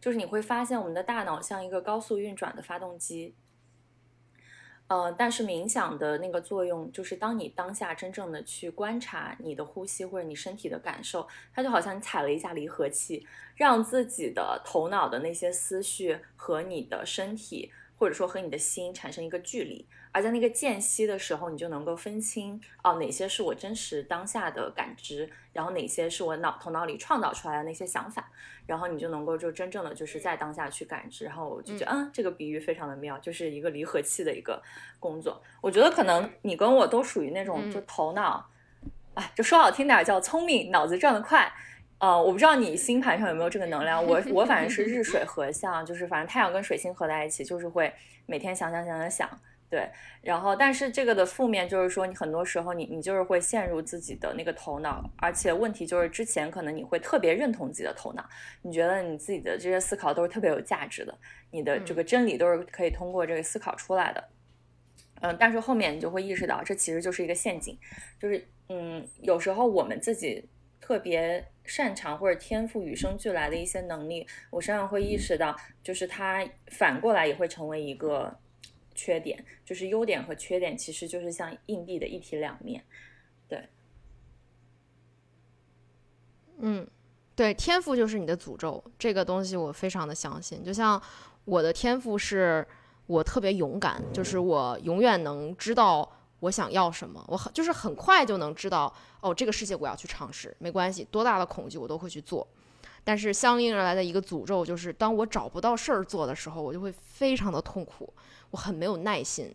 [0.00, 3.34] 就是你会发现我们的大脑像一个高速运转的发动机。
[4.88, 17.70] 呃，但是冥想的那个作用，就是当你当下真正的去观察你的呼吸或者你身体的感受，它就好像你踩了一下离合器，让自己的头脑的那些思绪和你的身体。
[18.00, 28.30] 或者说和你的心产生一个距离，而在那个间隙的时候，你就能够分清哦哪些是我真实当下的感知，然后哪些是我脑头脑里创造出来的那些想法，
[28.66, 34.62] 然后你就能够就真正的就是在当下去感知，然后我就觉得嗯这个比喻非常的妙，就是一个离合器的一个
[34.98, 35.42] 工作。
[35.60, 38.48] 我觉得可能你跟我都属于那种就头脑，
[39.14, 41.52] 哎，就说好听点叫聪明，脑子转得快。
[42.00, 47.92] 呃，我不知道你星盘上有没有这个能量，我 我反正是日水合相，就是反正太阳跟水星合在一起，就是会
[48.24, 49.28] 每天想想想想想，
[49.70, 49.88] 对。
[50.22, 58.28] 然后，但是这个的负面就是说，你很多时候你你就是会陷入自己的那个头脑，而且问题就是之前可能你会特别认同自己的头脑，
[58.62, 61.16] 你觉得你自己的这些思考都是特别有价值的，
[61.50, 64.24] 你的这个真理都是可以通过这个思考出来的。
[65.20, 67.78] 嗯，但是后面你就会意识到，这其实就是一个陷阱，
[68.20, 70.48] 就是嗯，有时候我们自己
[70.80, 71.46] 特别。
[71.68, 78.34] 擅长或者天赋与生俱来的一些能力，我身上会意识到，就是它反过来也会成为一个
[78.98, 82.82] 缺点，就是优点和缺点其实就是像硬币的一体两面。
[83.46, 83.68] 对，
[86.58, 86.84] 嗯，
[87.36, 90.64] 对，天赋就是你的诅咒，这个东西我非常的相信。
[90.64, 91.00] 就像
[91.44, 92.66] 我的天赋是
[93.06, 96.12] 我特别勇敢，就是我永远能知道。
[96.40, 97.24] 我想要什么？
[97.26, 102.46] 我很就是很快就能知道哦，这个世界我要去尝试，没关系，多大的恐惧我都会去做。
[103.02, 108.14] 但是相应而来的一个诅咒就是，当我找不到事儿做的时候，我就会非常的痛苦，
[108.50, 109.54] 我很没有耐心，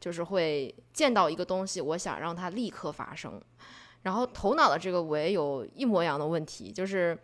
[0.00, 3.40] 就是会见到一个东西，我想让它立刻发生。
[4.02, 7.18] 然后头脑的这个我也有一模一样的问题，就是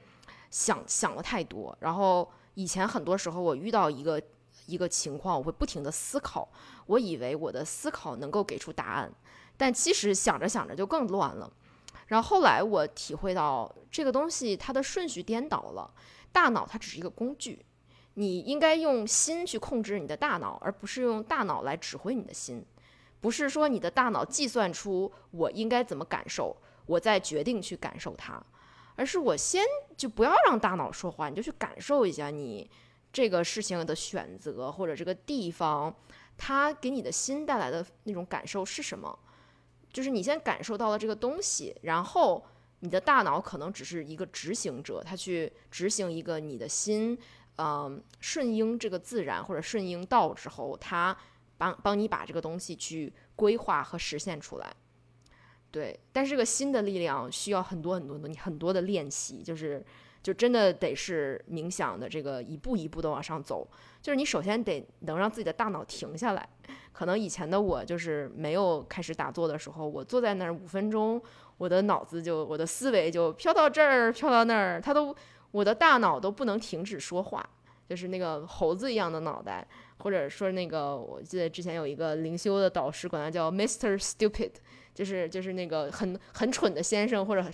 [0.51, 1.77] 想想的太多。
[1.81, 4.21] 然后以前很多时候我遇到一个。
[4.66, 6.47] 一个情况，我会不停的思考，
[6.85, 9.11] 我以为我的思考能够给出答案，
[9.57, 11.51] 但其实想着想着就更乱了。
[12.09, 15.91] 然后后来我体会到，这个东西它的顺序颠倒了，
[16.33, 17.64] 大脑它只是一个工具，
[18.19, 22.66] 你应该用心去控制你的大脑，而不是用大脑来指挥你的心。
[23.21, 26.57] 不是说你的大脑计算出我应该怎么感受，
[26.87, 28.43] 我再决定去感受它，
[28.97, 29.64] 而是我先
[29.97, 32.69] 就不要让大脑说话，你就去感受一下你
[33.12, 35.95] 这个事情的选择或者这个地方，
[36.37, 39.16] 它给你的心带来的那种感受是什么？
[39.93, 42.45] 就是你先感受到了这个东西，然后
[42.81, 47.16] 你的大脑可能只是一个执行者，他去执行一个你的心，
[47.59, 51.17] 嗯，顺应这个自然或者顺应道之后，他。
[51.61, 54.77] 帮帮你把这个东西去规划和实现出来，
[55.73, 55.99] 对。
[56.13, 59.85] 但是这个新的力量需要很多很多的你很多的练习，就是
[60.23, 63.69] 就真的得是冥想的这个一步一步的往上走。
[64.01, 66.49] 就是你首先得能让自己的大脑停下来。
[66.93, 71.21] 可能以前的我就是没有开始打坐的时候，我坐在那儿五分钟，
[71.57, 75.13] 我的脑子就我的思维就飘到这儿飘到那儿，它都
[75.51, 77.49] 我的大脑都不能停止说话，
[77.88, 79.66] 就是那个猴子一样的脑袋。
[80.01, 83.99] 或者说那个，我记得之前有一个灵修的导师管他叫 Mr.
[83.99, 84.53] Stupid，
[84.94, 87.44] 就是就是那个很很蠢的先生或者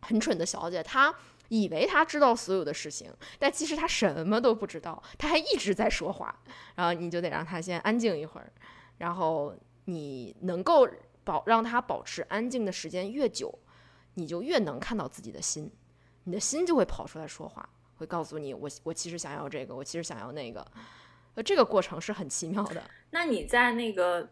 [0.00, 1.14] 很蠢的小姐，他
[1.48, 6.36] 以为他知道所有的事情，但其实他什么都不知道，他还一直在说话。
[6.74, 8.52] 然后你就得让他先安静一会儿，
[8.98, 10.88] 然后你能够
[11.22, 13.56] 保让他保持安静的时间越久，
[14.14, 15.70] 你就越能看到自己的心，
[16.24, 20.66] 你的心就会跑出来说话，会告诉你我我其实想要这个，我其实想要那个。
[21.34, 22.82] 呃，这个过程是很奇妙的。
[23.08, 24.28] 那你在那个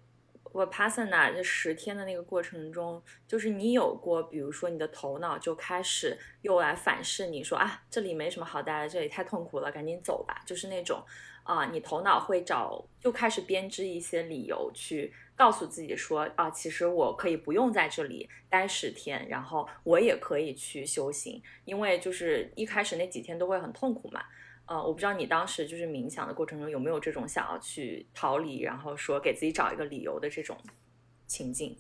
[0.52, 10.42] 我 Passana 这十天的那个过程中，就是你有过，比如说你的头脑就开始又来反噬你说啊，这里没什么好待的，这里太痛苦了，赶紧走吧。
[10.44, 11.02] 就是那种
[11.42, 15.10] 啊，你头脑会找，又开始编织一些理由去
[15.40, 24.20] 告诉自己说啊，其实我可以不用在这里待十天，然后我也可以去修行，因为就是一开始那几天都会很痛苦嘛。
[24.66, 30.54] 呃，我不知道你当时就是冥想的过程中有没有这种想要去逃离，然后说给自己找一个理由的这种
[31.26, 31.74] 情境。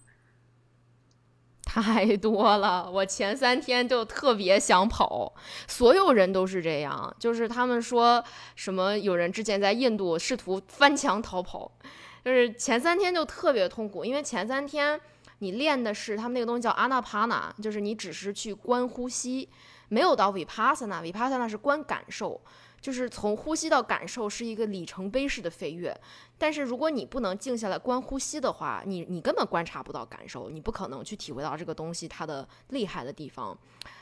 [1.62, 5.34] 太多了，我前三天就特别想跑，
[5.68, 8.24] 所有人都是这样，就是他们说
[8.56, 11.70] 什么有人之前在印度试图翻墙逃跑，
[12.24, 15.00] 就是前三天就特别痛苦，因为前三天
[15.38, 19.48] 你练的是他们那个东西叫阿那帕那，就是你只是去观呼吸，
[19.88, 22.40] 没有到 vipassana，vipassana 是观感受。
[22.80, 25.94] 就是从呼吸到感受是一个里程碑式的飞跃，
[26.38, 33.56] 但是如果你不能静下来观呼吸的话，你你根本观察不到感受，你不可能去体会到这个东西它的厉害的地方。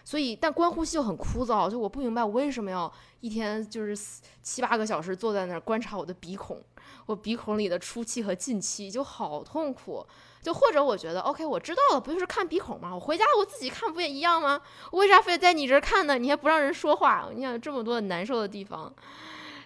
[0.05, 3.97] 所以，但观呼吸又很枯燥，就我不明白我为什么要一天就是
[4.43, 6.62] 七八个小时坐在那儿观察我的鼻孔，
[7.07, 10.07] 我鼻孔里的出气和进气就好痛苦。
[10.41, 12.95] 就或者我觉得，OK，我知道了，不就是看鼻孔吗？
[12.95, 14.61] 我回家我自己看不也一样吗？
[14.93, 16.16] 我为啥非得在你这儿看呢？
[16.16, 17.28] 你还不让人说话？
[17.34, 18.95] 你想这么多难受的地方，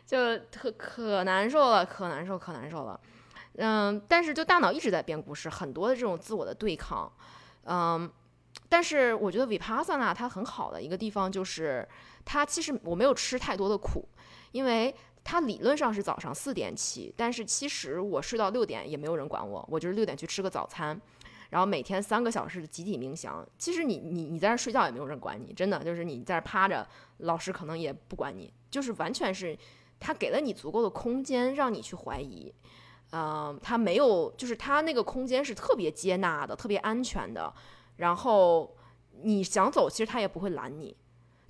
[0.07, 0.17] 就
[0.51, 2.99] 可可难受了，可难受，可难受了。
[3.57, 7.13] 嗯，但是就大脑一直在编故事，很多的这种自我的对抗。
[7.65, 8.11] 嗯，
[8.69, 11.87] 但是我觉得 Vipassana 它很好的一个地方就是，
[12.25, 14.09] 它其实我没有吃太多的苦，
[14.53, 14.95] 因为。
[15.25, 21.01] 他理论上是早上四点起，但是其实我睡到六点也没有人管我，我就是六点去吃个早餐，
[21.51, 23.47] 然后每天三个小时的集体冥想。
[23.57, 26.87] 其实你你你在那睡觉也没有人管你，真的就是你在这趴着，
[27.19, 29.57] 老师可能也不管你，就是完全是
[30.01, 32.53] 他给了你足够的空间让你去怀疑，
[33.13, 37.55] 嗯，他没有，就是他那个空间是特别接纳的，特别安全的，
[37.97, 38.77] 然后
[39.23, 40.97] 你想走，其实他也不会拦你。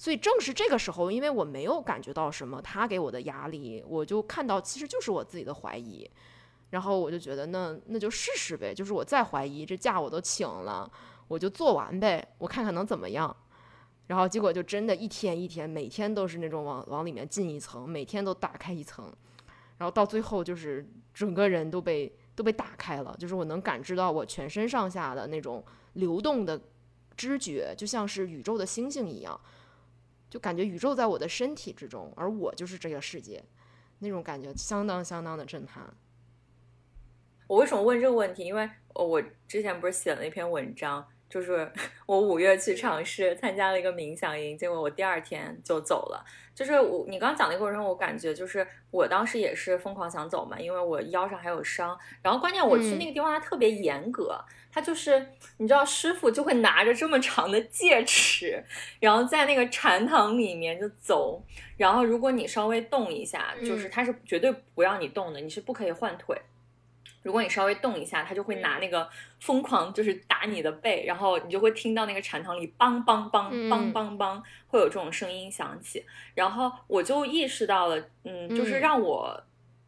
[0.03, 6.11] 所以正是这个时候，因为我没有感觉到什么他给我的压力，我就看到其实就是我自己的怀疑，
[6.71, 10.91] 然后我就觉得那那就试试呗，就是我再怀疑，这假我都请了，
[11.29, 13.37] 我就做完呗，我看看能怎么样。
[14.09, 19.05] 然后结果就真的一天一天，每天都是那种往往里面进一层，每天都打开一层，
[19.79, 20.85] 然后到最后就是
[21.15, 26.61] 整个人都被都被打开了，就是我能感知到我全身上下的那种流动的
[27.17, 29.41] 知觉，就像是宇宙的星星一样。
[30.33, 33.45] 就感觉宇宙在我的身体之中，而我就是这个世界，
[33.99, 35.95] 那种感觉相当相当的震撼。
[37.47, 38.45] 我为什么问这个问题？
[38.45, 41.07] 因为我之前不是写了一篇文章。
[41.33, 41.67] 就是
[42.05, 46.23] 我五月去尝试参加了一个冥想营，结果我第二天就走了。
[46.55, 51.99] 就是我你刚刚讲那个过程中，我感觉就是我当时也是疯狂想走嘛，因为我腰上还有伤。
[52.21, 54.39] 然后关键我去那个地方，它特别严格，
[54.71, 58.63] 它就是你知道师傅就会拿着这么长的戒尺，
[59.01, 61.43] 然后在那个禅堂里面就走。
[61.79, 66.39] 然后如果你稍微动一下，就是他是绝对不让你动的，你是不可以换腿。
[67.23, 69.09] 如果你稍微动一下，他就会拿那个
[69.41, 76.05] 疯狂就是打你的背，然后你就会听到那个禅堂里梆梆梆梆梆梆会有这种声音响起，
[76.35, 79.41] 然后我就意识到了，嗯，就是让我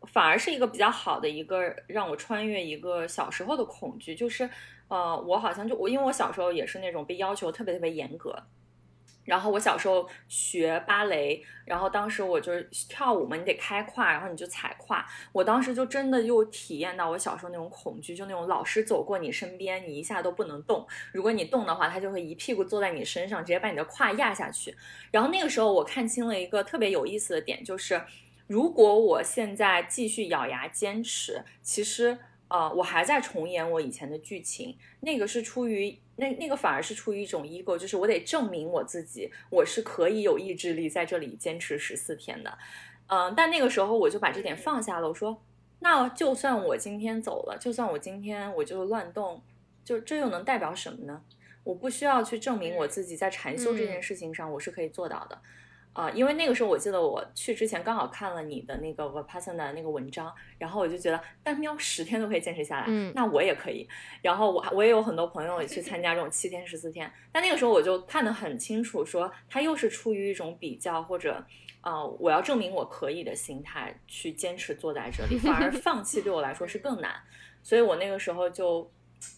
[0.08, 4.48] 反而是一个比较好的一个让我穿越一个小时候的恐惧，就是
[4.88, 8.36] 呃，我好像就我因为我小时候也是那种被要求特别特别严格。
[9.24, 15.06] 然后我小时候学芭蕾，然后当时我就是跳舞嘛，你得开胯，然后你就踩胯。
[15.32, 20.86] 我当时就真的又体验到我小时候那种恐惧，就那种老师走过你身边，你一下都不能动。
[21.12, 24.76] 如果你动的话，他就会一屁股坐在你身上，直接把你的胯压下去。
[25.10, 28.02] 然后那个时候我看清了一个特别有意思的点，就是
[28.46, 32.18] 如果我现在继续咬牙坚持，其实。
[32.46, 42.58] 呃，我还在重演我以前的剧情，那个是出于那那个反而是出于一种 ego，就是我得证明我自己，我是可以有意志力在这里坚持十四天的。
[43.06, 45.42] 嗯，但那个时候我就把这点放下了，我说，
[45.80, 49.42] 那就算我今天走了，就算我今天我就乱动，
[49.84, 51.22] 就这又能代表什么呢？
[51.64, 55.38] 我不需要去证明我自己在禅修这件事情上我是可以做到的。
[55.94, 63.88] 啊，因为那个时候我记得我去之前刚好看了你的那个 Vipassana 的那个文章，然后我就觉得，单喵十天都可以坚持下来，嗯，那我也可以。
[64.20, 71.40] 然后我我也有很多朋友也去参加这种七天十四天，但那个时候我就看得很清楚，说他又是出于一种比较或者，
[71.82, 77.14] 呃，我要证明我可以的心态去坚持坐在这里，反而 放弃对我来说是更难。
[77.62, 78.90] 所以我那个时候就，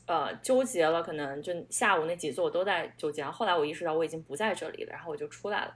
[0.07, 3.23] 呃，纠结了，可能就下午那几次我都在纠结。
[3.23, 5.75] 后来我意识到我已经不在这里了，然后我就出来了。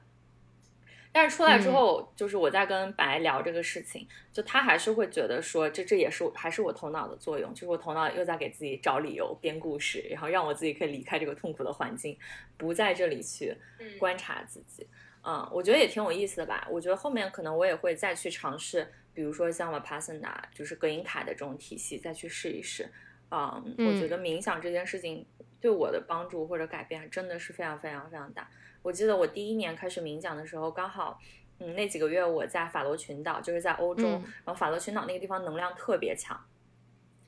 [1.12, 12.16] 但是出来之后，就是我在跟白聊这个事情，就他还是会觉得说，这这也是还是我头脑的作用，就是我头脑又在给自己找理由编故事，然后让我自己可以离开这个痛苦的环境，
[12.56, 13.56] 不在这里去
[13.98, 14.86] 观察自己。
[15.22, 16.66] 嗯，我觉得也挺有意思的吧。
[16.70, 22.88] 我觉得后面可能我也会再去尝试，比如说像 Vipassana，就是格林卡的这种体系，再去试一试。
[23.30, 25.26] 嗯，我觉得冥想这件事情
[25.60, 28.48] 对我的帮助或者改变真的是非常非常非常大。
[28.82, 31.20] 我记得我第一年开始冥想的时候，刚好，
[31.58, 36.38] 嗯，那几个月我在法罗群岛，就是在欧洲，然后法罗群岛那个地方能量特别强，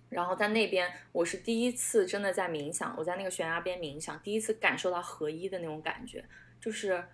[0.09, 6.25] 然后在那边我是第一次真的在冥想，我在那个悬崖边冥想，第一次感受到合一的那种感觉，
[6.59, 7.05] 就是，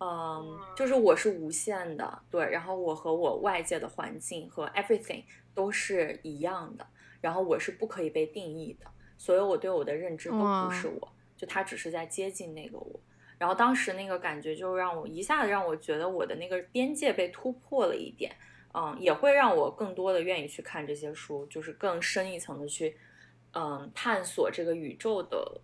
[0.00, 5.22] 嗯，就是我是无限的，对，然后我和我外界的环境和 everything
[5.54, 6.84] 都是一样的，
[7.20, 8.86] 然后我是不可以被定义的，
[9.16, 13.00] 所有我对我的认知都不是我，就它只是在接近那个我。
[13.44, 18.34] 然后当时那个感觉就让我一下子让我觉得我的那个边界被突破了一点，
[18.72, 22.96] 嗯，也会让我更多的愿意去看这些书，就是更深一层的去，
[23.52, 25.60] 嗯，探索这个宇宙的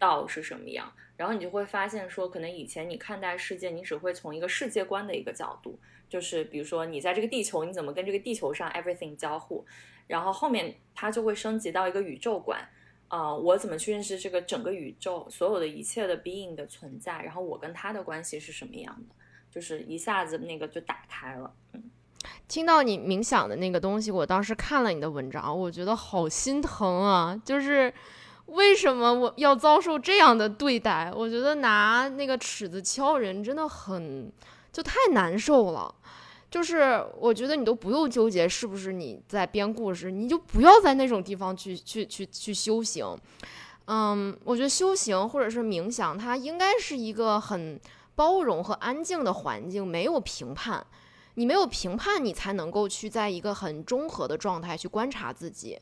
[0.00, 0.92] 道是什么样。
[1.16, 9.64] 然后你就会发现说，可能以前你看待世界，你只会从一个世界观的一个角度，就是比如说你在这个地球，你怎么跟这个地球上 everything 交互，
[10.08, 12.68] 然后后面它就会升级到一个宇宙观。
[13.12, 17.20] 啊，我怎么去认识这个整个宇宙所有的一切的 being 的存在？
[17.20, 19.14] 然后我跟他的关系是什么样的？
[19.50, 21.52] 就是一下子那个就打开了。
[21.74, 21.90] 嗯，
[22.48, 27.38] 听到你冥想的那个东西，我当时看了你的文章，我觉得好心疼啊！
[27.44, 27.92] 就是
[28.46, 31.12] 为什么我要遭受这样的对待？
[31.14, 34.32] 我觉得拿那个尺子敲人真的很，
[34.72, 35.94] 就太难受了。
[36.52, 43.06] 就是我觉得你都不用纠结是不是你在编故事，你就不要在那种地方去去去去修行。
[43.86, 47.80] 嗯，我觉得修行或者是冥想，它应该是一个很
[48.14, 50.86] 包容和安静的环境，没有评判。
[51.36, 55.78] 你没有评判，你才能够去在一个很中和的状态去观察自己。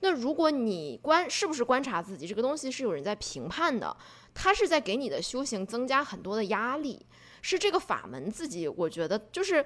[0.00, 3.96] 那如果你观是不是观察自己这个东西是有人在评判的，
[4.34, 7.06] 它是在给你的修行增加很多的压力。
[7.40, 9.64] 是这个法门自己，我觉得就是。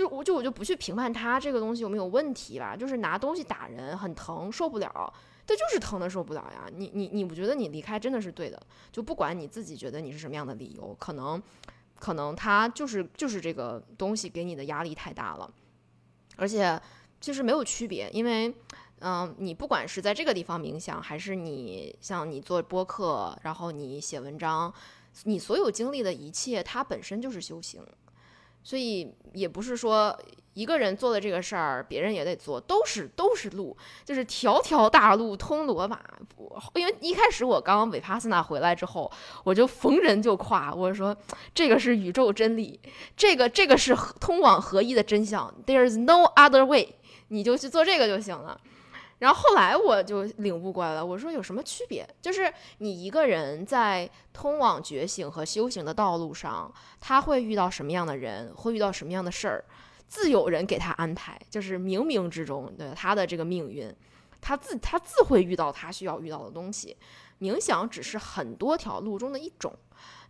[0.00, 5.12] 就我就我就不去评判他这个东西有没有问题吧，就是拿东西打人很疼，受不了，
[5.46, 6.70] 这就是疼的受不了呀。
[6.74, 8.58] 你你你不觉得你离开真的是对的？
[8.90, 11.42] 就不管你自己觉得你是什么样的理由，可能
[11.98, 15.52] 可能他就是就是这个东西给你的压力太大了，
[16.36, 16.80] 而且
[17.20, 18.54] 其实没有区别，因为
[19.00, 24.72] 嗯，你不管是在这个地方冥想，还是你像你做播客，然后你写文章，
[25.24, 27.82] 你所有经历的一切，它本身就是修行。
[28.62, 30.16] 所以也不是说
[30.54, 36.00] 一个人做的这个事儿，别人也得做，都是都是路，就是条条大路通罗马。
[36.74, 39.10] 因为一开始我刚刚韦帕斯纳回来之后，
[39.44, 41.16] 我就逢人就夸，我说
[41.54, 42.78] 这个是宇宙真理，
[43.16, 46.96] 这个这个是通往合一的真相，There is no other way，
[47.28, 48.60] 你就去做这个就行了。
[49.20, 52.08] 然后后来我就领悟过来了，我说有什么区别？
[52.20, 59.64] 就是你一个人在通往觉醒和修行的道路上，他会遇到什么样的人，会遇到什么样的事儿，
[60.08, 63.94] 自有人给他安排，就是冥冥之中的他的这个命运，
[64.40, 66.96] 他自他自会遇到他需要遇到的东西。
[67.40, 69.72] 冥想只是很多条路中的一种。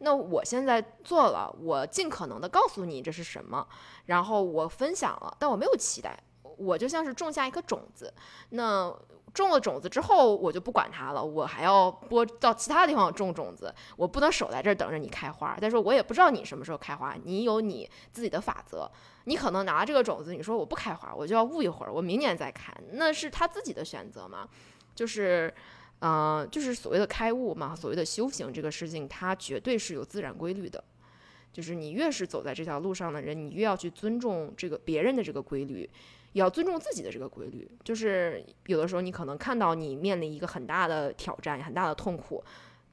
[0.00, 3.66] 那我现在做了，我尽可能的告诉你这是什么，
[4.06, 6.18] 然后我分享了，但我没有期待。
[6.58, 8.12] 我就像是种下一颗种子，
[8.50, 8.94] 那。
[9.32, 15.56] 种了种子之后，我就不管它了，我还要播到其他地方种种子，我不能守在这儿等着你开花。
[15.60, 18.90] 再说我也不知道你什么时候开花，你有你自己的法则，
[19.26, 24.48] 你可能拿这个种子，你说我不开花，我就要捂一会儿，我明年再开，那是他自己的选择嘛。
[24.96, 25.54] 就是，
[26.00, 30.82] 嗯，就是所谓的开悟嘛，所谓的修行这个事情，它绝对是有自然规律的。
[31.52, 35.88] 就是你越是走在这条路上的人，你越要去尊重这个别人的这个规律。
[36.32, 42.40] 也要尊重自己的这个规律，就是有的时候你可能看到你面临一个很大的挑战、很大的痛苦，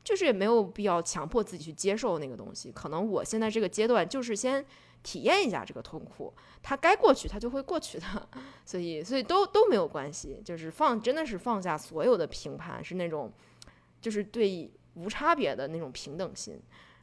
[0.04, 2.72] 就是也没有必要强迫自己去接受那个东西。
[2.72, 4.66] 可能我现在这个阶段就是先
[5.04, 6.34] 体验一下这个痛苦，
[6.64, 8.28] 它该过去它就会过去的，
[8.66, 13.32] 所以所以都都没有关系，就是放真的是放下所有的评判，是那种
[14.02, 16.60] 就是对无差别的那种平等心。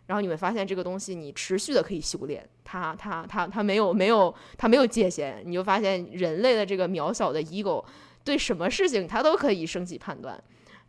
[0.07, 7.83] 然后你会发现这个东西，你持续的可以修炼，它它它它没有没有它没有界限，你就发现人类的这个渺小的 ego，
[8.23, 10.39] 对什么事情它都可以升起判断，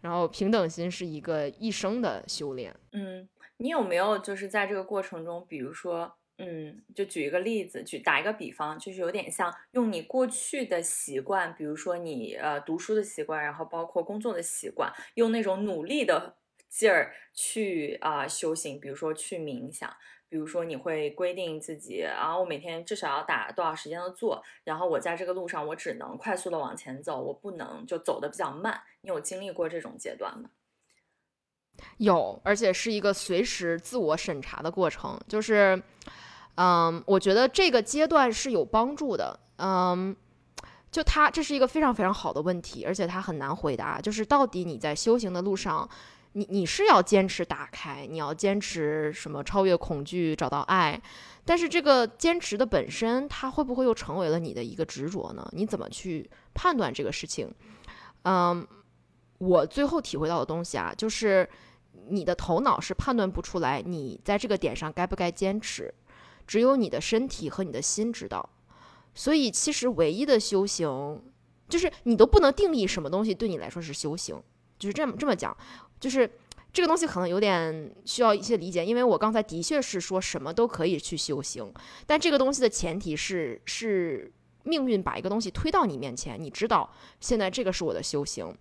[0.01, 2.75] 然后平等心是一个一生的修炼。
[2.91, 16.35] 嗯，你有没有就是在这个过程中，比如说，嗯，就举一个例子，举打一个比方，就是有点像用你过去的习惯，比如说你呃读书的习惯，然后包括工作的习惯，用那种努力的。
[16.69, 19.89] 劲儿去啊修行，比如说去冥想，
[20.27, 28.81] 比如说你会规定自己啊，我每天至少要打多少时间的坐，然后我在这个路上我只能快速的往前走，我不能就走的比较慢。
[29.01, 30.49] 你有经历过这种阶段吗？
[31.97, 35.19] 有，而且是一个随时自我审查的过程。
[35.27, 35.81] 就是，
[36.55, 39.39] 嗯，我觉得这个阶段是有帮助的。
[39.57, 40.15] 嗯，
[40.91, 44.01] 就他这是一个非常非常好的问题，而且他很难回答。
[44.01, 45.89] 就是到底你在修行的路上。
[46.37, 51.01] 你你是要坚持打开，你要坚持什么超越恐惧，找到爱，
[51.45, 55.49] 但是这个坚持的本身，它会不会又成为了你的一个执着呢？
[55.53, 57.49] 你怎么去判断这个事情？
[58.23, 58.67] 嗯，
[59.37, 61.49] 我最后体会到的东西啊，就是
[62.09, 65.93] 你的头脑是判断不出来你在这个点上该不该坚持，
[66.45, 68.49] 只有你的身体和你的心知道。
[69.13, 71.23] 所以其实唯一的修行，
[71.69, 74.43] 就是你都不能定义什么东西对你来说是修行，
[74.77, 75.55] 就是这么这么讲。
[75.99, 76.29] 就是
[76.71, 81.73] 这个东西可能有点需要一些理解，因为我刚才的确是说什么都可以去修行，
[82.05, 84.31] 但这个东西的前提是是
[84.63, 86.89] 命运把一个东西推到你面前，你知道
[87.19, 88.53] 现在这个是我的修行。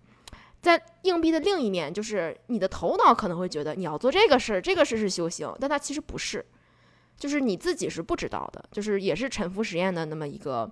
[0.61, 6.43] 在硬币的另一面，就是你的头脑可能会觉得你要做这个事儿，这个事是修行，但它其实不是，
[7.17, 10.71] 就是你自己是不知道的，就是也是沉浮实验的那么一个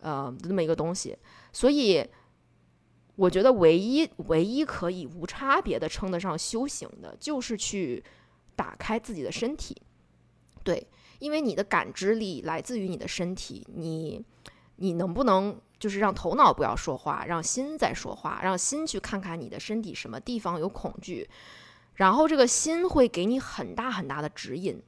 [0.00, 1.18] 呃那么一个东西，
[1.52, 2.06] 所以。
[3.16, 8.02] 我觉得唯一唯一可以无差别的称得上修行的，就是去
[8.56, 9.80] 打开自己的身体，
[10.62, 10.86] 对，
[11.20, 14.24] 因为你的感知力来自于你的身体，你
[14.76, 21.28] 你能不能就是让头脑不要说话，让心在说话，让心去看看你的身体什么地方有恐惧，
[21.94, 24.82] 然后这个心会给你很大很大的指引，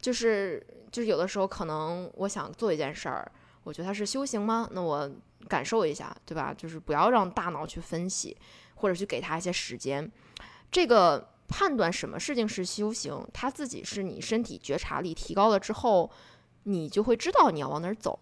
[0.00, 3.32] 就是就是有的时候可能我想做一件事儿，
[3.64, 4.68] 我觉得它是修行吗？
[4.72, 5.10] 那我。
[5.46, 6.54] 感受一下，对吧？
[6.56, 8.34] 就是不要让大脑去分析，
[8.76, 10.10] 或者去给他一些时间。
[10.72, 16.10] 这个判断什么事情是修行，他自己是你身体觉察力提高了之后，
[16.62, 18.18] 你就会知道你要往哪儿走，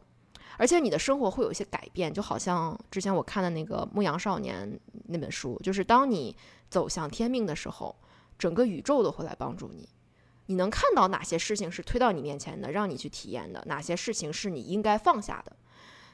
[0.58, 2.12] 而且你的生活会有一些改变。
[2.12, 4.68] 就好像之前我看的那个《牧羊少年》
[5.06, 6.36] 那本书，就是当你
[6.68, 7.94] 走向天命的时候，
[8.36, 9.88] 整个宇宙都会来帮助你。
[10.52, 13.62] 你能看到哪些事情是推到你面前的，让你去体验的？
[13.66, 15.56] 哪些事情是你应该放下的？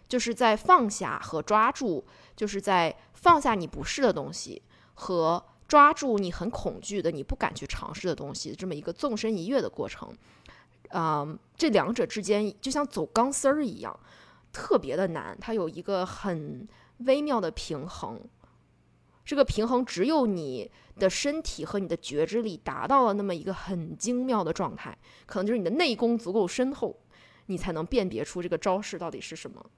[0.07, 4.63] 就是在放下和抓住，就是在放下你不是的东西
[4.95, 10.09] 和抓住你很恐惧的、你不敢去尝试的东西，这么一个纵身一跃的过程。
[10.91, 13.99] 嗯，这两者之间就像走钢丝儿一样，
[14.53, 15.37] 特别的难。
[15.41, 16.69] 它有一个很
[16.99, 18.21] 微妙的平衡，
[19.29, 26.99] 这个平衡只有你的身体和你的觉知力达到了那么一个很精妙的状态，可能就是你的内功足够深厚，
[27.45, 29.71] 你才能辨别出这个招式到底是什么。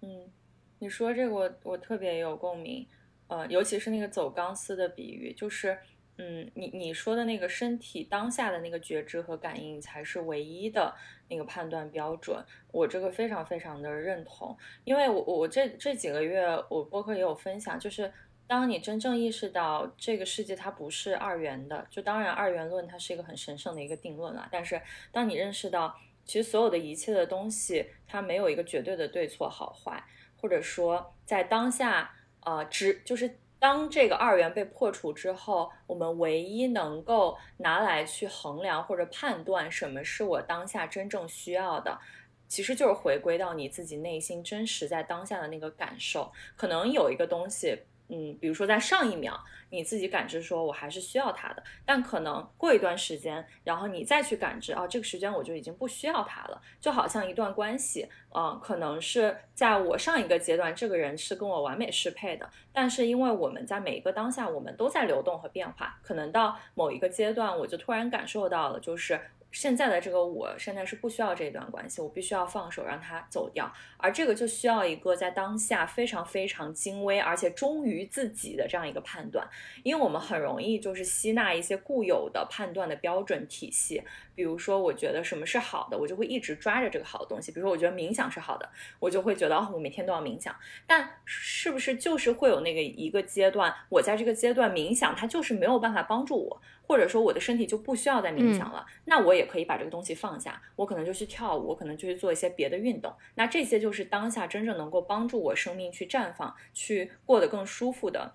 [0.00, 0.30] 嗯，
[0.78, 2.86] 你说这个我我特别有共鸣，
[3.26, 5.78] 呃，尤其是那个走钢丝的比喻，就是，
[6.16, 10.94] 嗯，你你说的那个身体当下的那个觉知和感应才是唯一的
[11.28, 12.36] 那个判断标准，
[12.72, 18.12] 我这个非常非常的认同，因为我我这这几个月我播客也有分享，就是
[18.46, 24.80] 当你真正意识到这个世界它不是二元的，就当然二元论它是一个很神圣的一个定论了，但是
[25.12, 25.96] 当你认识到。
[26.26, 30.02] 其实所有的一切的东西，它没有一个绝对的对错好坏，
[30.40, 41.98] 或者说在当下，呃，只就是当这个二元被破除之后，我们唯一能够拿来去衡量或者判断什么是我当下真正需要的，
[42.46, 46.30] 其实就是回归到你自己内心真实在当下的那个感受。
[46.56, 47.74] 可能有一个东西，
[48.14, 56.62] 嗯，比如说在上一秒你自己感知说我还是需要它的，但可能过一段时间，然后你再去感知，啊，这个时间我就已经不需要它了。
[56.80, 69.20] 就好像一段关系，嗯，可能是在我上一个阶段，这个人是跟我完美适配的，但是因为我们在每一个当下，我们都在流动和变化，可能到某一个阶段，我就突然感受到了，就是。
[69.54, 79.48] 现在的这个我现在是不需要这一段关系，我必须要放手让他走掉，而这个就需要一个在当下非常非常精微而且忠于自己的这样一个判断，
[79.84, 84.02] 因为我们很容易就是吸纳一些固有的判断的标准体系，
[84.34, 90.52] 比如说我觉得什么是好的，我就会一直抓着这个好的东西，比如说我觉得冥想是好的，我就会觉得哦，我每天都要冥想，
[90.84, 96.60] 但是不是就是会有那个一个阶段，我在这个阶段冥想，它就是没有办法帮助我。
[96.86, 103.14] 或者说我的身体就不需要再冥想了，那我也可以把这个东西放下，我可能就去跳舞，我可能就去做一些别的运动。
[103.34, 108.34] 那这些就是当下真正能够帮助我生命去绽放、去过得更舒服的、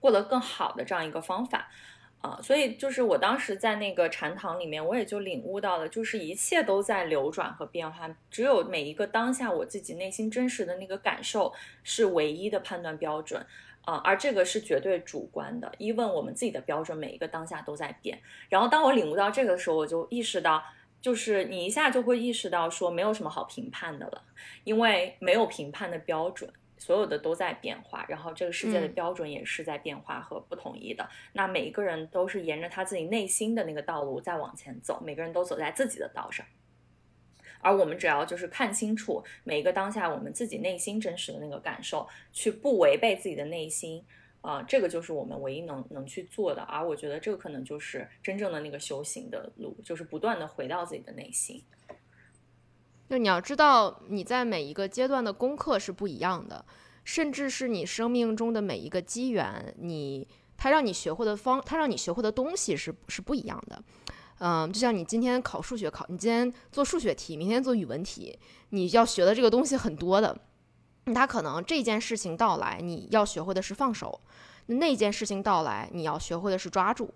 [0.00, 1.70] 过得更好的这样一个方法
[2.20, 2.38] 啊。
[2.42, 11.52] 所以就是我当时在那个禅堂里面，我也就领悟到了，就是一切都在流转和变化，只有每一个当下我自己内心真实的那个感受
[11.82, 13.44] 是唯一的判断标准。
[13.84, 18.20] 啊，而这个是绝对主观的，一问我们自己的标准每一个当下都在变。
[18.48, 20.62] 然后当我领悟到这个时候，我就意识到，
[21.00, 24.22] 就是你一下就会意识到说，没有什么好评判的了，
[24.64, 31.08] 因为没有评判的标准，所有的都在变化，然后这个世界的标准也是在变化和不统一的。
[31.32, 36.46] 那每一个人都是沿着他自己内心的那个道路在往前走，每个人都走在自己的道上。
[37.62, 44.04] 而我们只要就是看清楚每一个当下，我们自己内心真实的那个感受，去不违背自己的内心，
[44.42, 46.60] 啊，这个就是我们唯一能能去做的。
[46.62, 51.62] 而我觉得这个可能就是真正的那个修行的路，就是不断的回到自己的内心。
[53.08, 56.64] 就你要知道，你在每一个阶段的功课是不一样的，
[57.04, 63.82] 甚至是你生命中的每一个机缘，你他让你学会的方，他让你学会的东西是是不一样的。
[64.44, 68.36] 嗯，就像你今天考数学考，你今天做数学题，明天做语文题，
[68.70, 70.36] 你要学的这个东西很多的。
[71.14, 74.20] 他可能这件事情到来，你要学会的是放手；
[74.66, 77.14] 那件事情到来，你要学会的是抓住。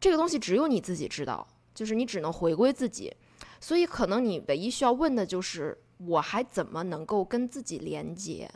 [0.00, 3.14] 这个东西只有你自己知道，就是你只能回归自己。
[3.60, 8.50] 所以，可能你唯一需要问的就是：我还怎么能够跟自己连接？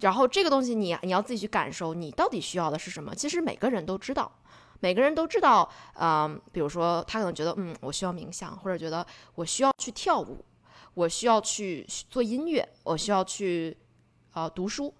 [0.00, 3.14] 然后，这个东西你你要自己去感受，你到底需要的是什么？
[3.14, 4.32] 其实每个人都知道。
[4.82, 9.06] 每个人都知道，嗯，比如说他可能觉得，嗯，我需要冥想，或者觉得
[9.36, 10.44] 我需要去跳舞，
[10.94, 13.76] 我需要去做音乐，我需要去，
[14.32, 14.92] 呃，读书，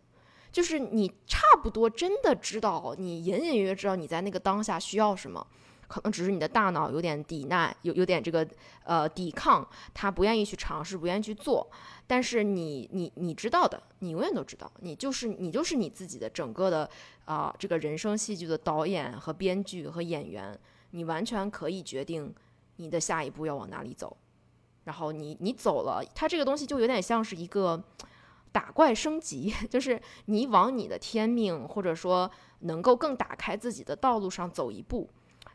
[0.52, 5.44] 就是你差不多真的知道，你隐隐约约知道你在那个当下需要什么。
[5.92, 8.48] 可能只是你的大脑有点抵耐，有有点这个
[8.84, 11.70] 呃抵抗，他不愿意去尝试，不愿意去做。
[12.06, 16.88] 但是你你你知道的，你永远都知道，你就是你就是你自己的整个的
[17.26, 20.58] 啊这个人生戏剧的导演和编剧和演员，
[20.92, 22.34] 你完全可以决定
[22.76, 24.16] 你的下一步要往哪里走。
[24.84, 27.84] 然后你你走了，它这个东西就有点像是一个
[28.50, 32.30] 打怪升级， 就是你往你的天命或者说
[32.60, 35.06] 能够更打开自己的道路上走一步。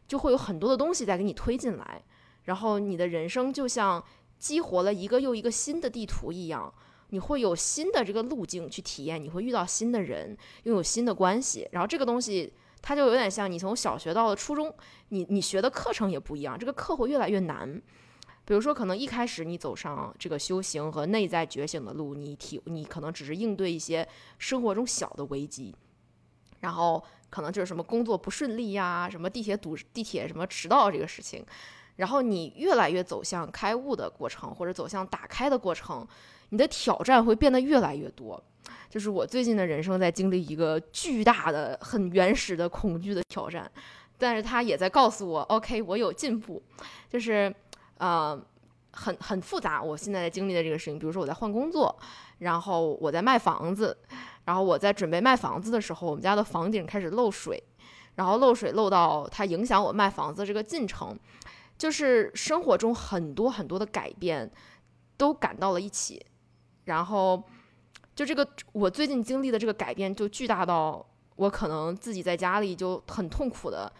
[0.07, 2.01] 就会有很多的东西在给你推进来，
[2.43, 4.01] 然后你的人生就像
[4.39, 6.73] 激活了一个又一个新的地图一样，
[7.09, 14.73] 你会有新的这个路径去体验，你会遇到新的人，拥有新的关系，然后这个东西它就有点像你从小学到了初中，
[15.09, 17.81] 你你学的课程也不一样，这个课会越来越难。
[18.45, 25.75] 比如说，可能一开始你走上这个修行和内在觉醒的路，你体你可能只是应对一些生活中小的危机，
[26.61, 27.03] 然后。
[27.29, 31.45] 可能就是什么工作不顺利呀，什么地铁堵地铁什么迟到这个事情，
[31.97, 36.07] 然后你越来越走向开悟的过程，或者走向打开的过程，
[36.49, 38.41] 你的挑战会变得越来越多。
[38.89, 43.69] 就是我最近的人生在经历一个巨大的、很原始的恐惧的挑战，
[44.17, 46.63] 但是他也在告诉我，OK，我有进步。
[47.09, 47.53] 就是
[47.97, 48.41] 呃，
[48.91, 51.93] 很很复杂，我现在在经历的这个事情，比如说我在换工作，
[52.39, 53.97] 然后我在卖房子。
[54.47, 57.61] 然后我在准备卖房子的时候，我们家的房顶开始漏水，
[58.15, 61.19] 然后漏水漏到它影响我卖房子这个进程，
[61.77, 64.49] 就是生活中很多很多的改变
[65.17, 66.25] 都赶到了一起，
[66.85, 67.43] 然后
[68.15, 73.91] 就这个我最近经历的这个改变就巨大到我可能自己在家里就很痛苦的，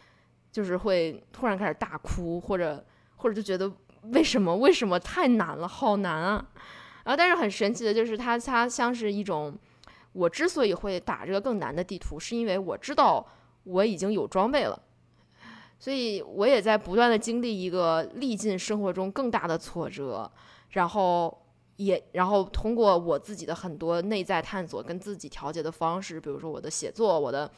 [0.49, 2.81] 就是会突然开始大哭，或者
[3.17, 3.69] 或者就觉得
[4.13, 6.47] 为什么为什么太难了，好难啊！
[7.03, 9.53] 然后但是很神奇的就是它它像是一种。
[10.17, 13.23] 我之所以会打这个更难的地图，是因为我知道
[13.63, 14.81] 我已经有装备了，
[15.77, 20.31] 所以我也在不断的经历一个历尽生活中更大的挫折，
[20.71, 21.45] 然后
[21.75, 27.49] 也然后通过我自己的很多内在探索跟自己调节的方式，比如说我的写作，我的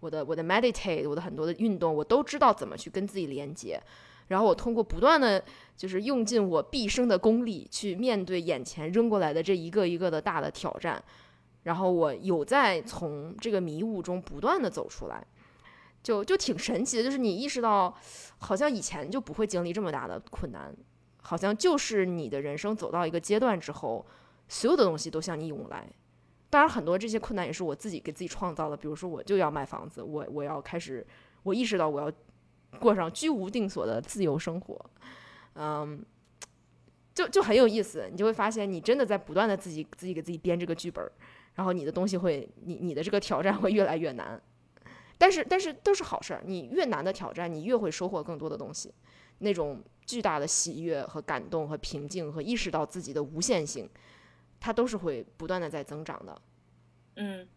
[0.00, 3.80] 我的我的 meditate，我的很多的运动，我都知道怎么去跟自己连接。
[4.26, 5.42] 然后我通过不断的，
[5.74, 11.02] 就是用尽我毕生的功力去面对眼前扔过来的这一个一个的大的挑战，
[11.68, 15.24] 然后我有在从这个迷雾中不断的走出来，
[16.02, 17.04] 就就挺神奇的。
[17.04, 17.94] 就是你意识到，
[18.38, 20.74] 好像以前就不会经历这么大的困难，
[21.22, 24.04] 好像就是你的人生走到一个阶段之后，
[24.48, 25.88] 所有的东西都向你涌来。
[26.50, 28.76] 当然，很多这些困难也是我自己给自己创造的。
[28.76, 31.06] 比如说，我就要卖房子，我我要开始，
[31.42, 32.12] 我意识到我要。
[32.78, 34.78] 过上居无定所的自由生活，
[35.54, 36.04] 嗯，
[37.14, 38.06] 就就很有意思。
[38.10, 41.10] 你就会发现，你真的在不断的自己自己给自己编这个剧本儿，
[41.58, 44.40] 然后你的东西会，你你的这个挑战会越来越难。
[45.18, 48.94] 但是但是都是好事儿，你越难的挑战，你越会收获更多的东西。
[49.38, 53.90] 那种巨大的喜悦和感动和平静和意识到自己的无限性，
[54.60, 56.40] 它都是会不断的在增长的。
[57.16, 57.48] 嗯。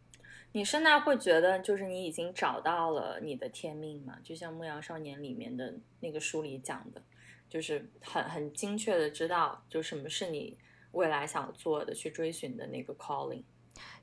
[0.54, 4.18] 你现在会觉得，就是你已经找到了你的天命吗？
[4.22, 7.02] 就像《牧羊少年》里面的那个书里讲的，
[7.48, 10.58] 就是很很精确的知道，就什么是你
[10.92, 13.44] 未来想做的、去追寻的那个 calling。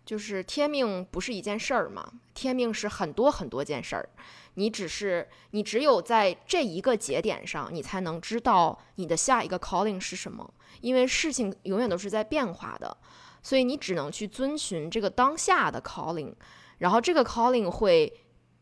[0.05, 2.13] 就是天命不是一件事儿嘛？
[2.35, 4.09] 天命是很多很多件事儿。
[4.55, 10.53] 你只是你只有在这一个节点上，你才能知道你的下一个 calling 是什么。
[10.81, 12.97] 因为事情永远都是在变化的。
[13.41, 16.35] 所以你只能去遵循这个当下的 calling，
[16.79, 18.13] 然后这个 calling 会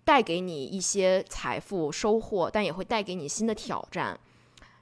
[0.05, 4.19] 带给你一些财富收获，但也会带给你新的挑战。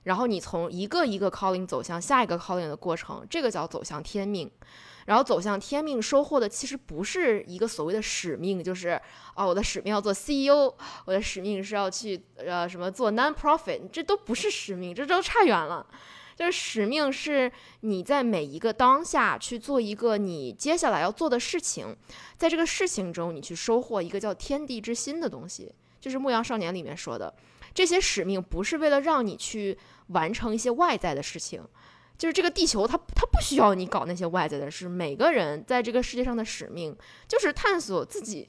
[0.02, 4.50] 然后你从一个一个 calling 走向下一个 calling 的过程，这个叫走向天命。
[5.06, 9.00] 然后走向天命收获的其实不是一个所谓的使命，就是
[9.34, 10.74] 啊，我的使命要做 CEO，
[11.04, 15.86] 我的使命是要去呃什么做 non-profit，这都不是使命，这都差远了。
[16.36, 17.50] 就是使命是
[17.82, 21.96] 你在每一个当下去做一个你接下来要做的事情，
[22.36, 25.72] 在这个事情中你去收获一个叫天地之心的东西。
[26.00, 27.32] 就是《牧羊少年》里面说的，
[27.72, 29.78] 这些使命不是为了让你去
[30.08, 31.62] 完成一些外在的事情，
[32.24, 34.88] 就是这个地球它它不需要你搞那些外在的事。
[34.88, 36.96] 每个人在这个世界上的使命
[37.28, 38.48] 就是探索自己，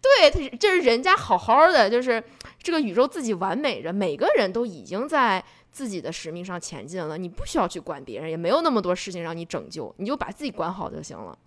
[0.00, 2.24] 对，就是人家好好的，就是
[2.62, 5.44] 这个宇宙自己完美着，每个人都已经在。
[5.72, 11.38] 自己的使命上前进了，你不需要去管别人，也没有那么多事情让你拯救，你就把自己管好就行了。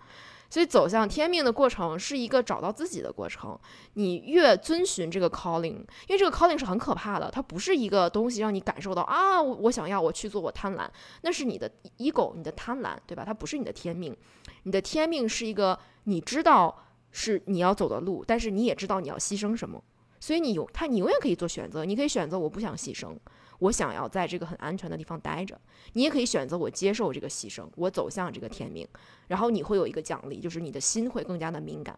[0.53, 3.59] 所以走向天命的过程是一个找到自己的过程。
[3.95, 5.77] 你越遵循这个 calling，
[6.07, 10.87] 因为这个 calling 是很可怕的，它不是一个东西让你感受到啊，我想要我去做，我贪婪，
[11.23, 13.23] 那是你的 ego，你的贪婪，对吧？
[13.25, 14.15] 它不是你的天命。
[14.61, 19.83] 你的天命是一个你知道是你要走的路，但是你也知道你要牺牲什么，
[20.19, 23.17] 所以你有他，你永远可以做选择，你可以选择我不想牺牲。
[23.63, 25.59] 我想要在这个很安全的地方待着，
[25.93, 28.87] 你也可以选择我接受这个牺牲，我走向这个天命，
[29.27, 31.97] 然后你会有一个奖励，就是你的心会更加的敏感，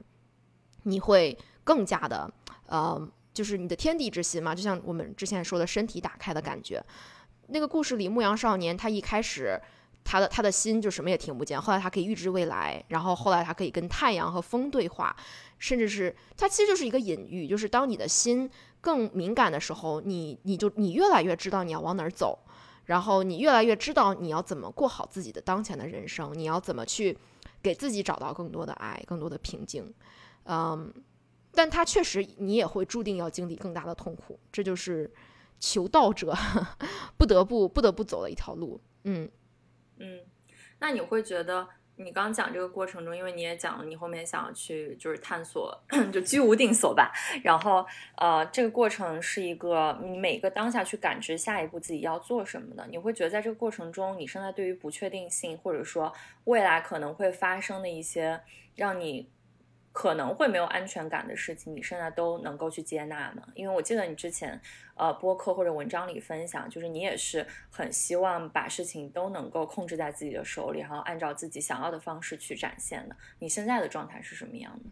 [0.83, 2.31] 你会更加的
[2.67, 6.83] 呃，就是你的天地之心嘛，就像我们之前说的身体打开的感觉。
[7.47, 9.59] 那个故事里，牧羊少年他一开始
[10.05, 15.13] 他的他的心就什么也听不见，后来他可以预知未来，然后后来他可以跟太阳和风对话，
[15.59, 18.49] 甚至是他其实就是一个隐喻，就是当你的心。
[18.85, 22.37] 更敏感的时候，你你就你越来越知道你要往哪儿走，
[22.85, 27.17] 然后你越来越知道你要怎么过好自己的当前的人生，你要怎么去
[27.63, 29.91] 给自己找到更多的爱，更多的平静，
[30.43, 30.93] 嗯，
[31.51, 35.11] 但他确实你也会注定要经历更大的痛苦，这就是
[35.59, 36.31] 求道者
[37.17, 39.27] 不得不不得不走的一条路，嗯。
[39.97, 40.19] 嗯，
[40.79, 41.67] 那你会觉得？
[41.97, 45.73] 你刚讲这个过程中，因为你也讲了，你后面想要去就是探索，
[46.11, 47.09] 就居无定所吧。
[47.41, 47.85] 然后，
[48.17, 52.85] 呃，这个过程是一个你每个当下去感知下一步自己要做什么的。
[52.91, 56.11] 你会觉得在这个过程中，你现在对于不确定性或者说
[56.43, 58.41] 未来可能会发生的一些
[58.75, 59.29] 让你。
[59.95, 63.47] 可能会没有安全感的事情，你现在都能够去接纳吗？
[63.53, 64.59] 因为我记得你之前，
[64.95, 73.15] 呃，播客或者文章里分享，就是你也是很希望把事情都能够控制在自己的手里，然后按照自己想要的方式去展现的。
[73.39, 74.89] 你现在的状态是什么样的？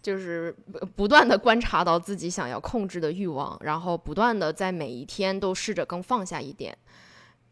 [0.00, 0.56] 就是
[0.96, 6.74] 不断的观察到自己想要控制的欲望，然后不断的在每一天都试着更放下一点，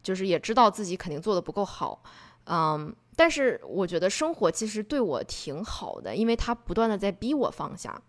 [0.01, 2.01] 就是也知道自己肯定做的不够好，
[2.49, 2.93] 嗯。
[3.15, 8.01] 但是我觉得生活其实对我挺好的，因为它不断的在逼我放下。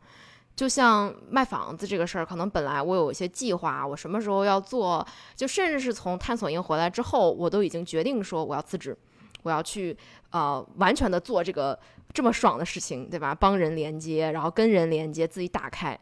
[0.55, 8.97] 就像卖房子这个事儿，可能本来我有一些计划，我什么时候要做，就甚至是从探索营回来之后，我都已经决定说我要辞职，
[9.43, 9.97] 我要去
[10.31, 11.77] 呃完全的做这个
[12.15, 13.35] 这么爽的事情，对吧？
[13.35, 15.99] 帮人连接，然后跟人连接，自己打开。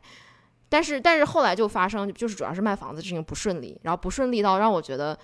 [0.68, 5.18] 但是但是后来就发生，就是主要是卖房子事情不顺利，然后不顺利到让我觉得。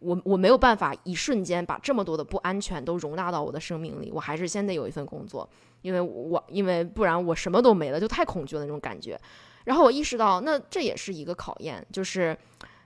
[0.00, 5.48] 我我没有办法一瞬间把这么多的不安全都容纳到我的生命里，我还是先得有一份工作，
[5.82, 9.18] 因为我因为不然我什么都没了，就太恐惧了那种感觉。
[9.64, 12.36] 然后我意识到，那这也是一个考验，就是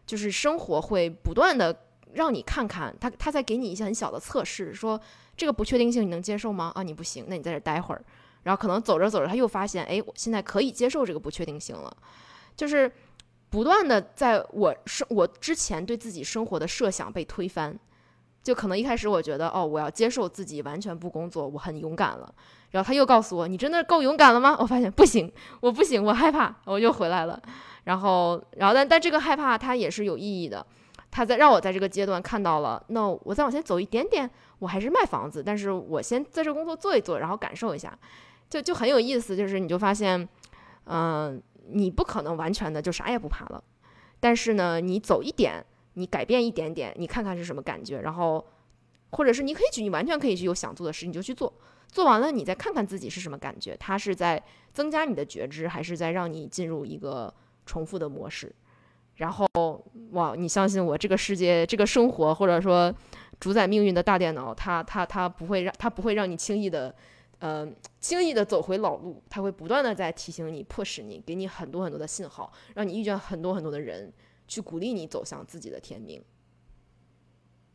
[0.05, 1.75] 就是生活会不断的
[2.13, 5.01] 让你看看他他在给你一些很小的测试，说
[5.37, 6.73] 这个不确定性你能接受吗？
[6.75, 8.05] 啊，你不行，那你在这待会儿。
[8.43, 11.97] 然后可能走着走着，他又发现，哎，我现在可以接受这个不确定性了，
[12.55, 12.93] 就是
[13.55, 17.79] 不断的在我生我之前对自己生活的设想被推翻，
[18.43, 22.35] 就可能一开始我觉得，哦，我要接受自己完全不工作，我很勇敢了。
[22.73, 24.57] 然后他又告诉我，你真的够勇敢了吗？
[24.59, 27.41] 我发现不行，我不行，我害怕，我又回来了。
[27.85, 30.67] 然后，然后但但这个害怕它也是有意义的，
[31.13, 34.29] 他在让我在这个阶段看到了，那我再往前走一点点，
[34.59, 37.97] 我还是卖房子，但是我先在这工作做一做，然后感受一下。
[38.51, 40.29] 就就很有意思，就是你就发现，
[40.87, 43.63] 嗯，你不可能完全的就啥也不怕了，
[44.21, 48.45] 但是呢，你走一点，你改变一点点，你看看是什么感觉，然后，
[49.11, 51.53] 或者是你可以去，你完全可以去有想做的事，你就去做，
[51.89, 54.43] 做完了你再看看自己是什么感觉，它是在
[54.73, 57.33] 增加你的觉知，还是在让你进入一个
[57.65, 58.55] 重复的模式？
[59.17, 59.47] 然后，
[60.13, 62.93] 哇，你相信我，这个世界，这个生活，或者说
[63.41, 66.95] 主宰命运的大电脑，它它它不会让它不会让你轻易的。
[67.45, 67.71] 呃，
[68.01, 74.11] 轻易的走回老路，他会不断的在提醒你、迫使你，给你很多很多的信号，让你遇见很多很多的人，
[74.49, 76.25] 去鼓励你走向自己的天命。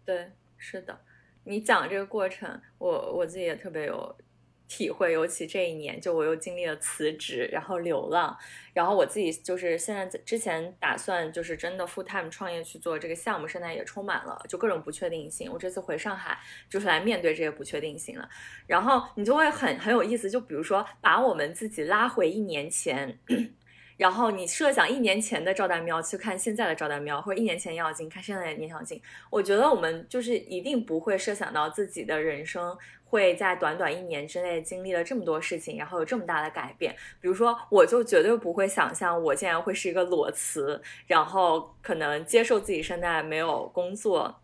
[0.04, 1.00] 对，是的，
[1.44, 4.16] 你讲这个过程，我我自己也特别有。
[4.70, 8.38] 体会，尤其这一年，就我又经历了辞职，然后流浪，
[8.72, 15.52] 然后我自己就是现在之前打算就是真的 full time 创业去做这个项目，现在也充满了就各种不确定性。
[15.52, 16.38] 我这次回上海
[16.70, 18.30] 就是来面对这些不确定性了。
[18.68, 23.18] 然后你就会很很有意思，就比如说把我们自己拉回一年前，
[23.98, 29.02] 然后你设想一年前的赵大喵去看现在的赵大喵，或者一年前要金看现在的聂小金，
[29.32, 32.78] 我觉得我们就是一定不会设想到自己的人生。
[33.10, 36.96] 会在短短一年之内经历了这么多事情，然后有这么大的改变。
[37.20, 44.42] 比如说，我就绝对不会想象我竟然会是一个裸辞，然后可能接受自己现在没有工作，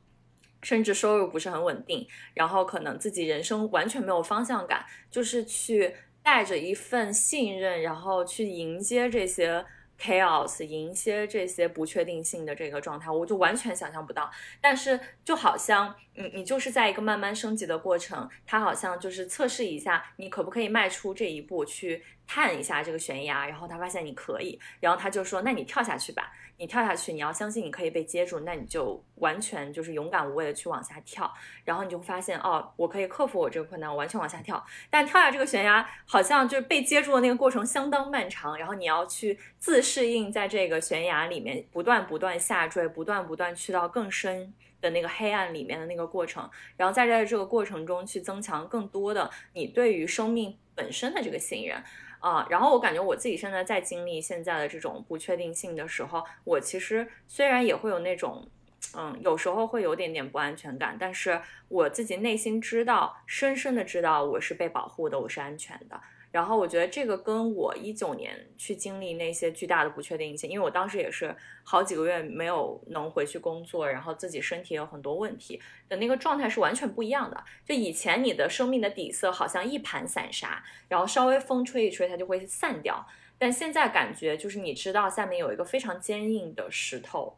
[0.63, 5.93] 甚至收入不是很稳定，然后可能自己人生完全没有方向感，就是去
[6.23, 9.65] 带着一份信任，然后去迎接这些。
[9.99, 14.29] Chaos 迎接这些不确定性的这个状态，我就完全想象不到。
[14.61, 26.31] 但是就好像，你你就是在一个慢慢升级的过程，它好像就是测试一下你可不可以迈出这一步去探一下这个悬崖，然后他发现你可以，然后他就说，那你跳下去吧。
[26.57, 31.29] 你跳下去，你要相信你可以被接住，那你就完全就是勇敢无畏的去往下跳，
[31.65, 34.65] 然后你就会发现，哦，我可以克服我这个困难，我完全往下跳。
[34.89, 51.83] 但跳下这个悬崖，好像就是被接住的那个过程相当漫长，然后你要去自适应在这个悬崖里面不断不断下坠，不断不断去到更深的那个黑暗里面的那个过程，然后在在这个过程中去增强更多的你对于生命本身的这个信任。
[52.25, 58.49] 啊，然后我感觉我自己现在在经历现在的这种不确定性的时候，我其实虽然也会有那种，
[58.97, 66.01] 嗯，有时候会有点点不安全感，但是我自己内心知道，深深的知道我是被保护的，我是安全的。
[66.35, 71.33] 然后我觉得这个跟我一九年去经历那些巨大的不确定性，因为我当时也是
[71.63, 77.41] 好几个月没有能回去工作，然后自己身体有很多问题的那个状态是完全不一样的。
[77.63, 83.07] 就以前你的生命的底色好像一盘散沙，然后稍微风吹一吹它就会散掉，
[83.37, 87.37] 但现在感觉就是你知道下面有一个非常坚硬的石头，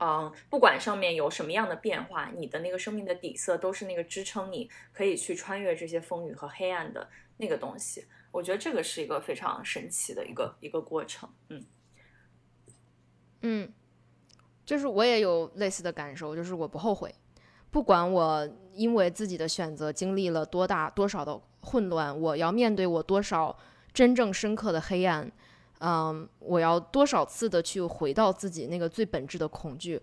[0.00, 7.08] 嗯，不管上面有什么样的变化，你的那个生命的底色都是那个支撑你可以去穿越这些风雨和黑暗的。
[7.38, 11.64] 那个东西，我觉得这个是一个非常神奇的一个一个过程，嗯，
[13.42, 13.72] 嗯，
[14.64, 17.14] 就是我也有类似的感受，就是我不后悔，
[17.70, 23.54] 不管我因为自己的选择经历了多大多少的混乱，我要面对我多少
[23.92, 25.30] 真正深刻的黑暗，
[25.80, 30.00] 嗯，我要多少次的去回到自己那个最本质的恐惧，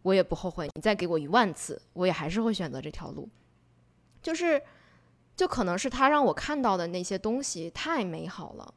[0.00, 0.68] 我也不后悔。
[0.74, 3.28] 你再给我一万次，我也还是会选择这条路，
[4.22, 4.62] 就是。
[5.40, 8.74] 就可能是他让我看到的那些东西太美好了，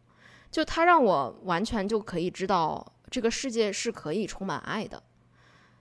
[0.49, 2.81] 就他让我完全就可以知道
[3.11, 5.03] 这个世界是可以充满爱的，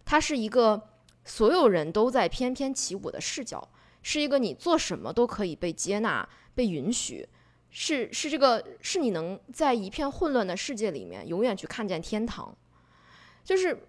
[0.04, 0.88] 它是一个
[1.24, 3.68] 所有人都在翩翩起舞的视角，
[4.02, 7.28] 是一个你做什么都可以被接纳、被允许，
[7.70, 12.52] 是是这个是你能在一片混乱的世界里面永远去看见天堂，
[13.44, 13.86] 就是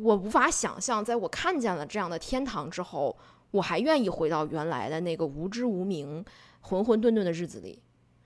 [0.00, 3.18] 我无法想象，在我看见了这样的天堂之后。
[3.52, 6.24] 我还愿意回到原来的那个无知无明、
[6.60, 7.82] 浑浑沌沌的日子里，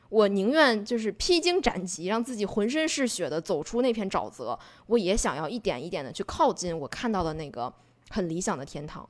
[0.08, 7.72] 我宁愿就是披荆斩棘，让自己浑身是血的走出那片沼泽，我也想要一点一点的去靠近我看到的那个
[8.10, 9.08] 很理想的天堂，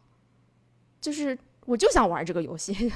[1.01, 1.37] 就是
[1.67, 2.93] 我就想玩这个游戏。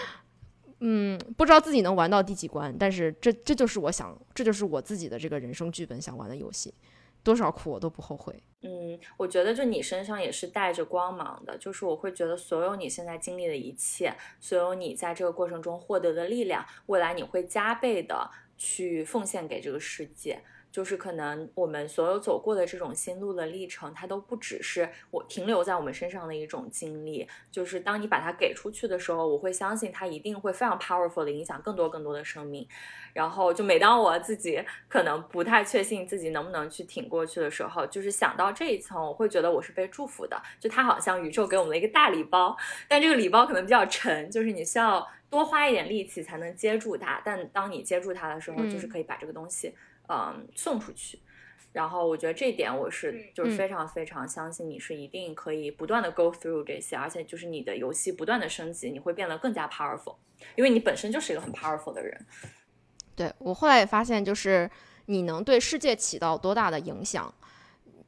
[0.84, 6.74] 嗯，不知道自己能玩到第几关，但是这这就是我想，这就是我自己的这个人生剧本想玩的游戏，
[7.22, 8.42] 多少苦我都不后悔。
[8.62, 20.40] 嗯，我觉得就你身上也是带着光芒的，就是我会觉得所有你现在经历的一切，所有你在这个过程中获得的力量，未来你会加倍的去奉献给这个世界。
[20.72, 27.28] 就是可能我们所有走过的这种心路的历程，它都不只是我停留在我们身上的一种经历。
[27.50, 32.66] 就是当你把它给出去的时候，我会相信它一定会非常 powerful 的影响更多更多的生命。
[33.12, 40.40] 然后就每当我自己可能不太确信自己能不能去挺过去的时候，就是想到这一层，我会觉得我是被祝福的。
[40.58, 42.56] 就它好像宇宙给我们的一个大礼包，
[42.88, 47.20] 但这个礼包可能比较沉，就是你需要多花一点力气才能接住它。
[47.22, 49.68] 但当你接住它的时候，就是可以把这个东西。
[49.68, 49.74] 嗯，
[50.54, 51.18] 送出去，
[51.72, 60.16] 然后我觉得这一点我是就是非常非常相信你是一定可以不断的 go through 这些，而且就是你的游戏不断的升级，你会变得更加 powerful，
[60.56, 62.26] 因为你本身就是一个很 powerful 的人。
[63.14, 64.70] 对我后来也发现，就是
[65.06, 67.32] 你能对世界起到多大的影响，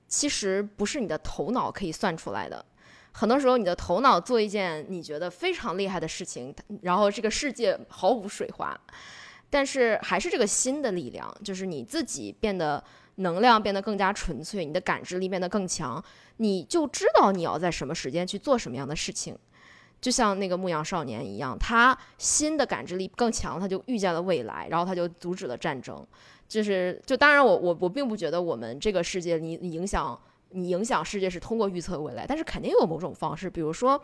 [0.09, 2.65] 其实不是你的头脑可以算出来的。
[3.13, 8.79] 很多时候，你的头脑做一件你觉得非常厉害的事情，然后这个世界毫无水花。
[9.55, 12.83] 但是还是这个心的力量，就是你自己变得
[13.19, 16.03] 能量变得更加纯粹，你的感知力变得更强，
[16.39, 19.39] 你就知道你要在什么时间去做什么样的事情。
[20.01, 26.05] 就像那个牧羊少年一样，他心的感知力更强，他就预见了未来，然后他就阻止了战争。
[26.49, 30.19] 就是，就当然我我我并不觉得我们这个世界你影响
[30.49, 34.03] 你影响世界是通过预测未来，但是肯定有某种方式，比如说。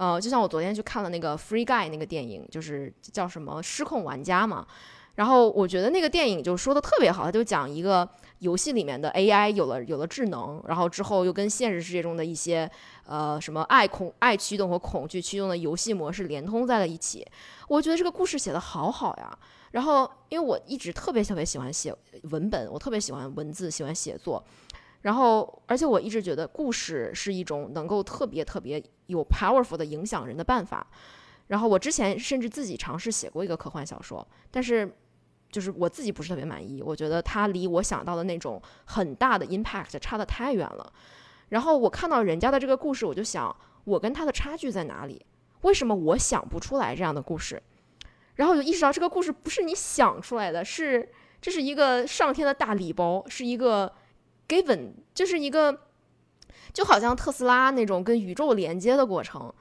[0.00, 4.66] 呃，就像我昨天去看了那个《Free Guy》那个电影，就是叫什么《失控玩家》嘛。
[5.16, 8.08] 然后我觉得那个电影就说的特别好，他就讲一个
[8.38, 12.70] 游戏里面的 AI 有了有了智能，然后之后又跟现实世界中的一些
[13.04, 17.26] 呃什么爱恐爱驱动和恐惧驱动的游戏模式连通在了一起。
[17.68, 19.38] 我觉得这个故事写的好好呀。
[19.72, 21.94] 然后因为我一直特别特别喜欢写
[22.30, 24.42] 文本，我特别喜欢文字，喜欢写作。
[25.02, 30.86] 然后，而且我一直觉得故事是一种能够特别特别有 powerful 的影响人的办法。
[31.46, 34.94] 然后我之前甚至自己尝试写过一个科幻小说，但是
[35.50, 40.92] 就是我自己不是特别满意，我觉得它离我想到的那种很大的 impact 差得太远了。
[41.48, 45.24] 然后我看到人家的这个故事，我就想，我跟他的差距在哪里？
[45.62, 47.60] 为什么我想不出来这样的故事？
[48.34, 51.08] 然后我就意识到，这个故事不是你想出来的，是
[51.40, 53.90] 这是一个上天的大礼包，是一个。
[54.50, 55.82] Given 就是一个，
[56.72, 59.54] 就好像特斯拉那种跟宇宙连接的过程，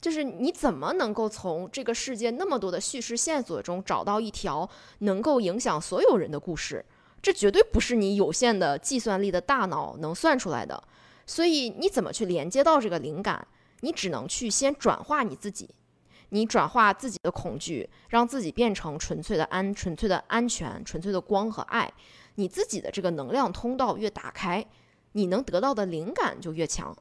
[0.00, 4.70] 就是你怎么能够从这个世界那么多的叙事线索中找到一条
[5.00, 6.84] 能够影响所有人的故事？
[7.20, 10.80] 这绝对不是你有限的计算力的大脑能算出来的。
[11.26, 13.44] 所以你怎么去连接到这个灵感？
[13.80, 15.68] 你只能去先转化你自己，
[16.28, 21.92] 你转化自己的恐惧，让自己变成纯粹的安、纯粹的安全、纯粹的光和爱。
[22.36, 24.64] 你自己的这个能量通道越打开，
[25.12, 26.96] 你能得到的灵感就越强，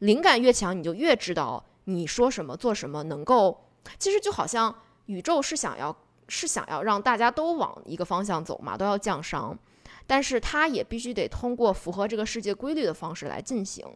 [0.00, 3.68] 灵感越强，你就越知道你说什么做什么能够。
[3.98, 4.74] 其实就好像
[5.06, 5.96] 宇宙是想要
[6.28, 9.58] 是想要让大家都往一个方向走嘛，都要降商，
[10.06, 13.86] 但是它也必须得通过符合这个世界规律的方式来进行。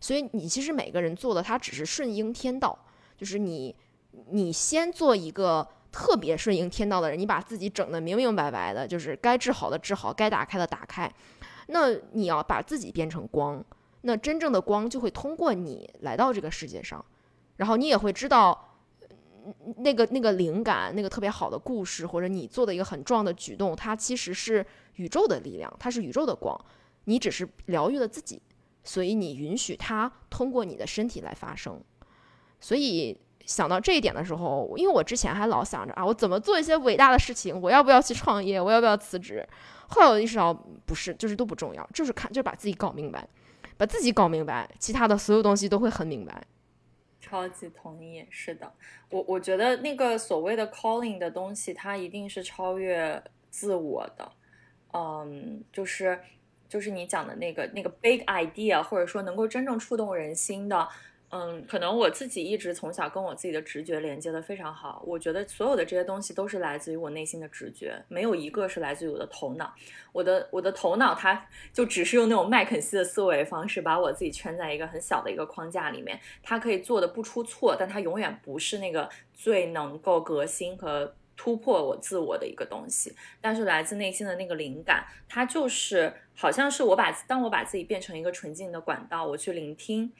[0.00, 2.78] 所以你其实每个人做的，它只是顺应天道，
[3.16, 3.74] 就是你
[4.30, 5.68] 你先做一个。
[5.96, 11.10] 特别顺应天道的人，你把自己整得明明白白的，就是该治好的治好，该打开的打开。
[11.68, 13.64] 那你要把自己变成光，
[14.02, 17.02] 那真正的光就会通过你来到这个世界上，
[17.56, 18.76] 然后你也会知道，
[19.78, 24.64] 那个那个灵感，那个特别好的故事，或者你做的一个很重要的举动，它其实是
[24.96, 26.62] 宇宙的力量，它是宇宙的光，
[27.04, 28.42] 你只是疗愈了自己，
[28.84, 31.80] 所以你允许它通过你的身体来发生，
[32.60, 33.18] 所以。
[33.46, 39.46] 想到这一点的时候，因为我之前还老想着啊，我怎么做一些伟大的事情，我要不要去创业，我要不要辞职？
[39.88, 40.52] 后来我意识到，
[40.84, 43.26] 不是，就是都不重要，就是看，就是把自己搞明白，
[43.76, 46.42] 把自己搞明白，其他的所有东西都会很明白。
[47.20, 48.72] 超级同意，是的，
[49.10, 54.32] 我我觉得那个所谓的 calling 的东西，它一定是超越自我的，
[54.92, 56.18] 嗯，就是
[56.68, 60.88] 就是你讲的那个那个 big idea，或者说能够真正触动人心的。
[61.30, 65.02] 嗯，可能我自己一直从小跟我自己的直觉连接的非常好。
[65.04, 69.74] 我觉得所有的这些东西都是来自于我内心的直觉，没有一个是来自于我的头脑。
[70.12, 76.18] 我的我的头脑，它就只是用那种麦肯锡的思维方式，把我自己圈在一个很小的一个框架里面。
[76.44, 83.12] 它可以做的不出错，但它永远不是那个最能够革新和突破我自我的一个东西。
[83.40, 90.12] 但是来自内心的那个灵感，它就是好像是我把当我把自己变成一个纯净的管道，我去聆听。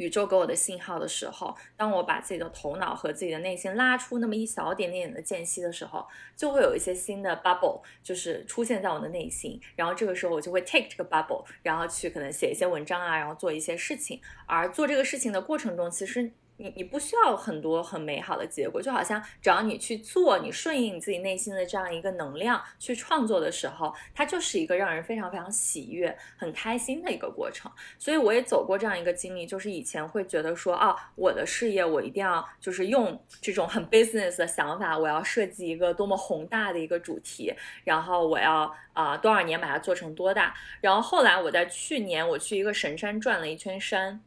[0.00, 9.60] 宇宙给我的信号的时候，当我把自己的头脑和自己的内心拉出那么一小点点的间隙的时候，就会有一些新的 bubble，就是出现在我的内心。
[9.76, 14.18] 然后这个时候我就会 take 这个 bubble，然后去可能写一些文章啊，然后做一些事情。
[14.46, 16.32] 而做这个事情的过程中，其实。
[16.60, 27.72] 你你不需要很多很美好的结果，就好像只要你去做，你顺应你自己内心的这样一个能量去创作的时候，它就是一个让人非常非常喜悦、很开心的一个过程。
[27.98, 37.52] 所以我也走过这样一个经历，就是以前会觉得说，啊，我的事业我一定要就是用这种很 business 的想法，我要设计一个多么宏大的一个主题，
[37.84, 40.54] 然后我要啊多少年把它做成多大。
[40.82, 44.20] 然后后来我在去年我去一个神山转了一圈山。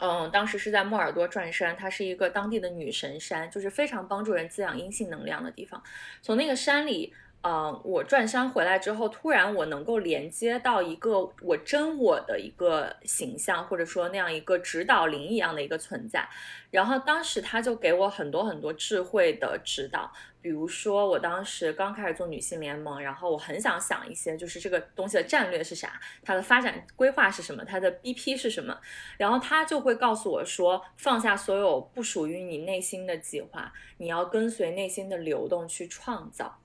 [0.00, 5.82] 嗯，当时是在莫尔多转山，它是一个当地的女神山，就是非常帮助人滋养阴性能量的地方。
[6.22, 7.12] 从那个山里，
[7.44, 16.28] 嗯，我转山回来之后，突然我能够连接到一个我真我的一个形象，或者说那样一个指导灵一样的一个存在。
[16.70, 20.12] 然后当时他就给我很多很多智慧的指导。
[20.40, 28.76] 比如说，我当时刚开始做女性联盟，然后我很想想一些，就是这个东西的战略是啥，它的发展规划是什么，它的 BP 是什么，
[29.18, 36.58] 然后他就会告诉我说，放下所有不属于你内心的计划，你要跟随内心的流动去创造。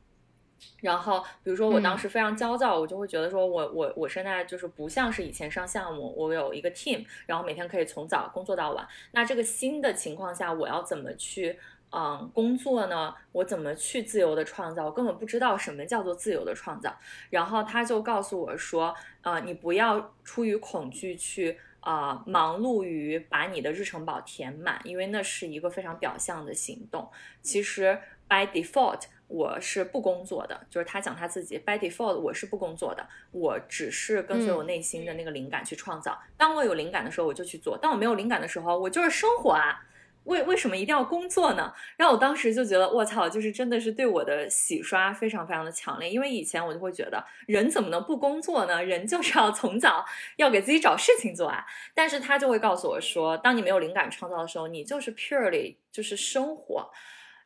[0.82, 8.88] 然后，比如说我当时非常焦躁，我就会觉得说我我我现在就是不像是以前上项目，我有一个 team，然后每天可以从早工作到晚。
[9.12, 11.58] 那这个新的情况下，我要怎么去？
[11.90, 14.84] 嗯，工作呢，我怎么去自由的创造？
[14.84, 16.94] 我根本不知道什么叫做自由的创造。
[17.30, 27.10] 然后他就告诉我说，呃，你不要出于恐惧去啊，忙碌于把你的日程表填满，因为那是一个非常表象的行动。
[27.42, 27.98] 其实
[28.28, 36.18] by default 我是不工作的，就是他讲他自己 by default 我是不工作的，我只是跟随我内心的那个灵感去创造。
[36.38, 39.84] 当我有灵感的时候，我就去做；当我没有灵感的时候，我就是生活啊。
[40.24, 41.74] 为为什么一定要工作呢？
[41.96, 46.10] 然后我当时就觉得，我操，就是真的是对我的洗刷非常非常的强烈。
[46.10, 48.84] 因为以前我就会觉得，人怎么能不工作呢？
[48.84, 50.06] 人就是要从早
[50.36, 51.66] 要给自己找事情做啊。
[51.94, 56.92] 但是他就会告诉我说，当你没有灵感创造的时候，你就是 purely 就是生活。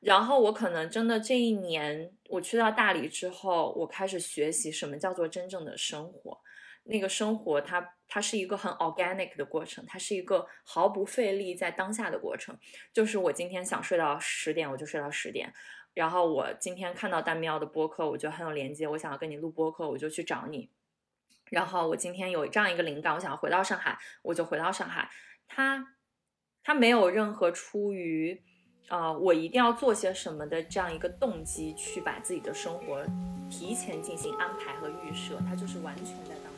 [0.01, 6.41] 然后我可能真的这一年，我去到大理之后，我开始学习什么叫做真正的生活。
[6.85, 12.57] 那个生活，它它是一个很 organic 的过程，它是一个毫不费力在当下的过程。
[12.91, 15.53] 就是我今天想睡到十点，我就睡到十点。
[15.93, 20.71] 然后我今天看到丹喵的播客，我觉得很有连接，我想要跟你录播客，我就去找你。
[21.51, 25.11] 然后我今天有这样一个灵感，我想要回到上海，我就回到上海。
[25.47, 25.95] 它
[26.63, 28.41] 它没有任何出于
[28.87, 33.05] 啊我一定要做些什么的这样一个动机去把自己的生活
[33.49, 36.51] 提前进行安排和预设，它就是完全在当。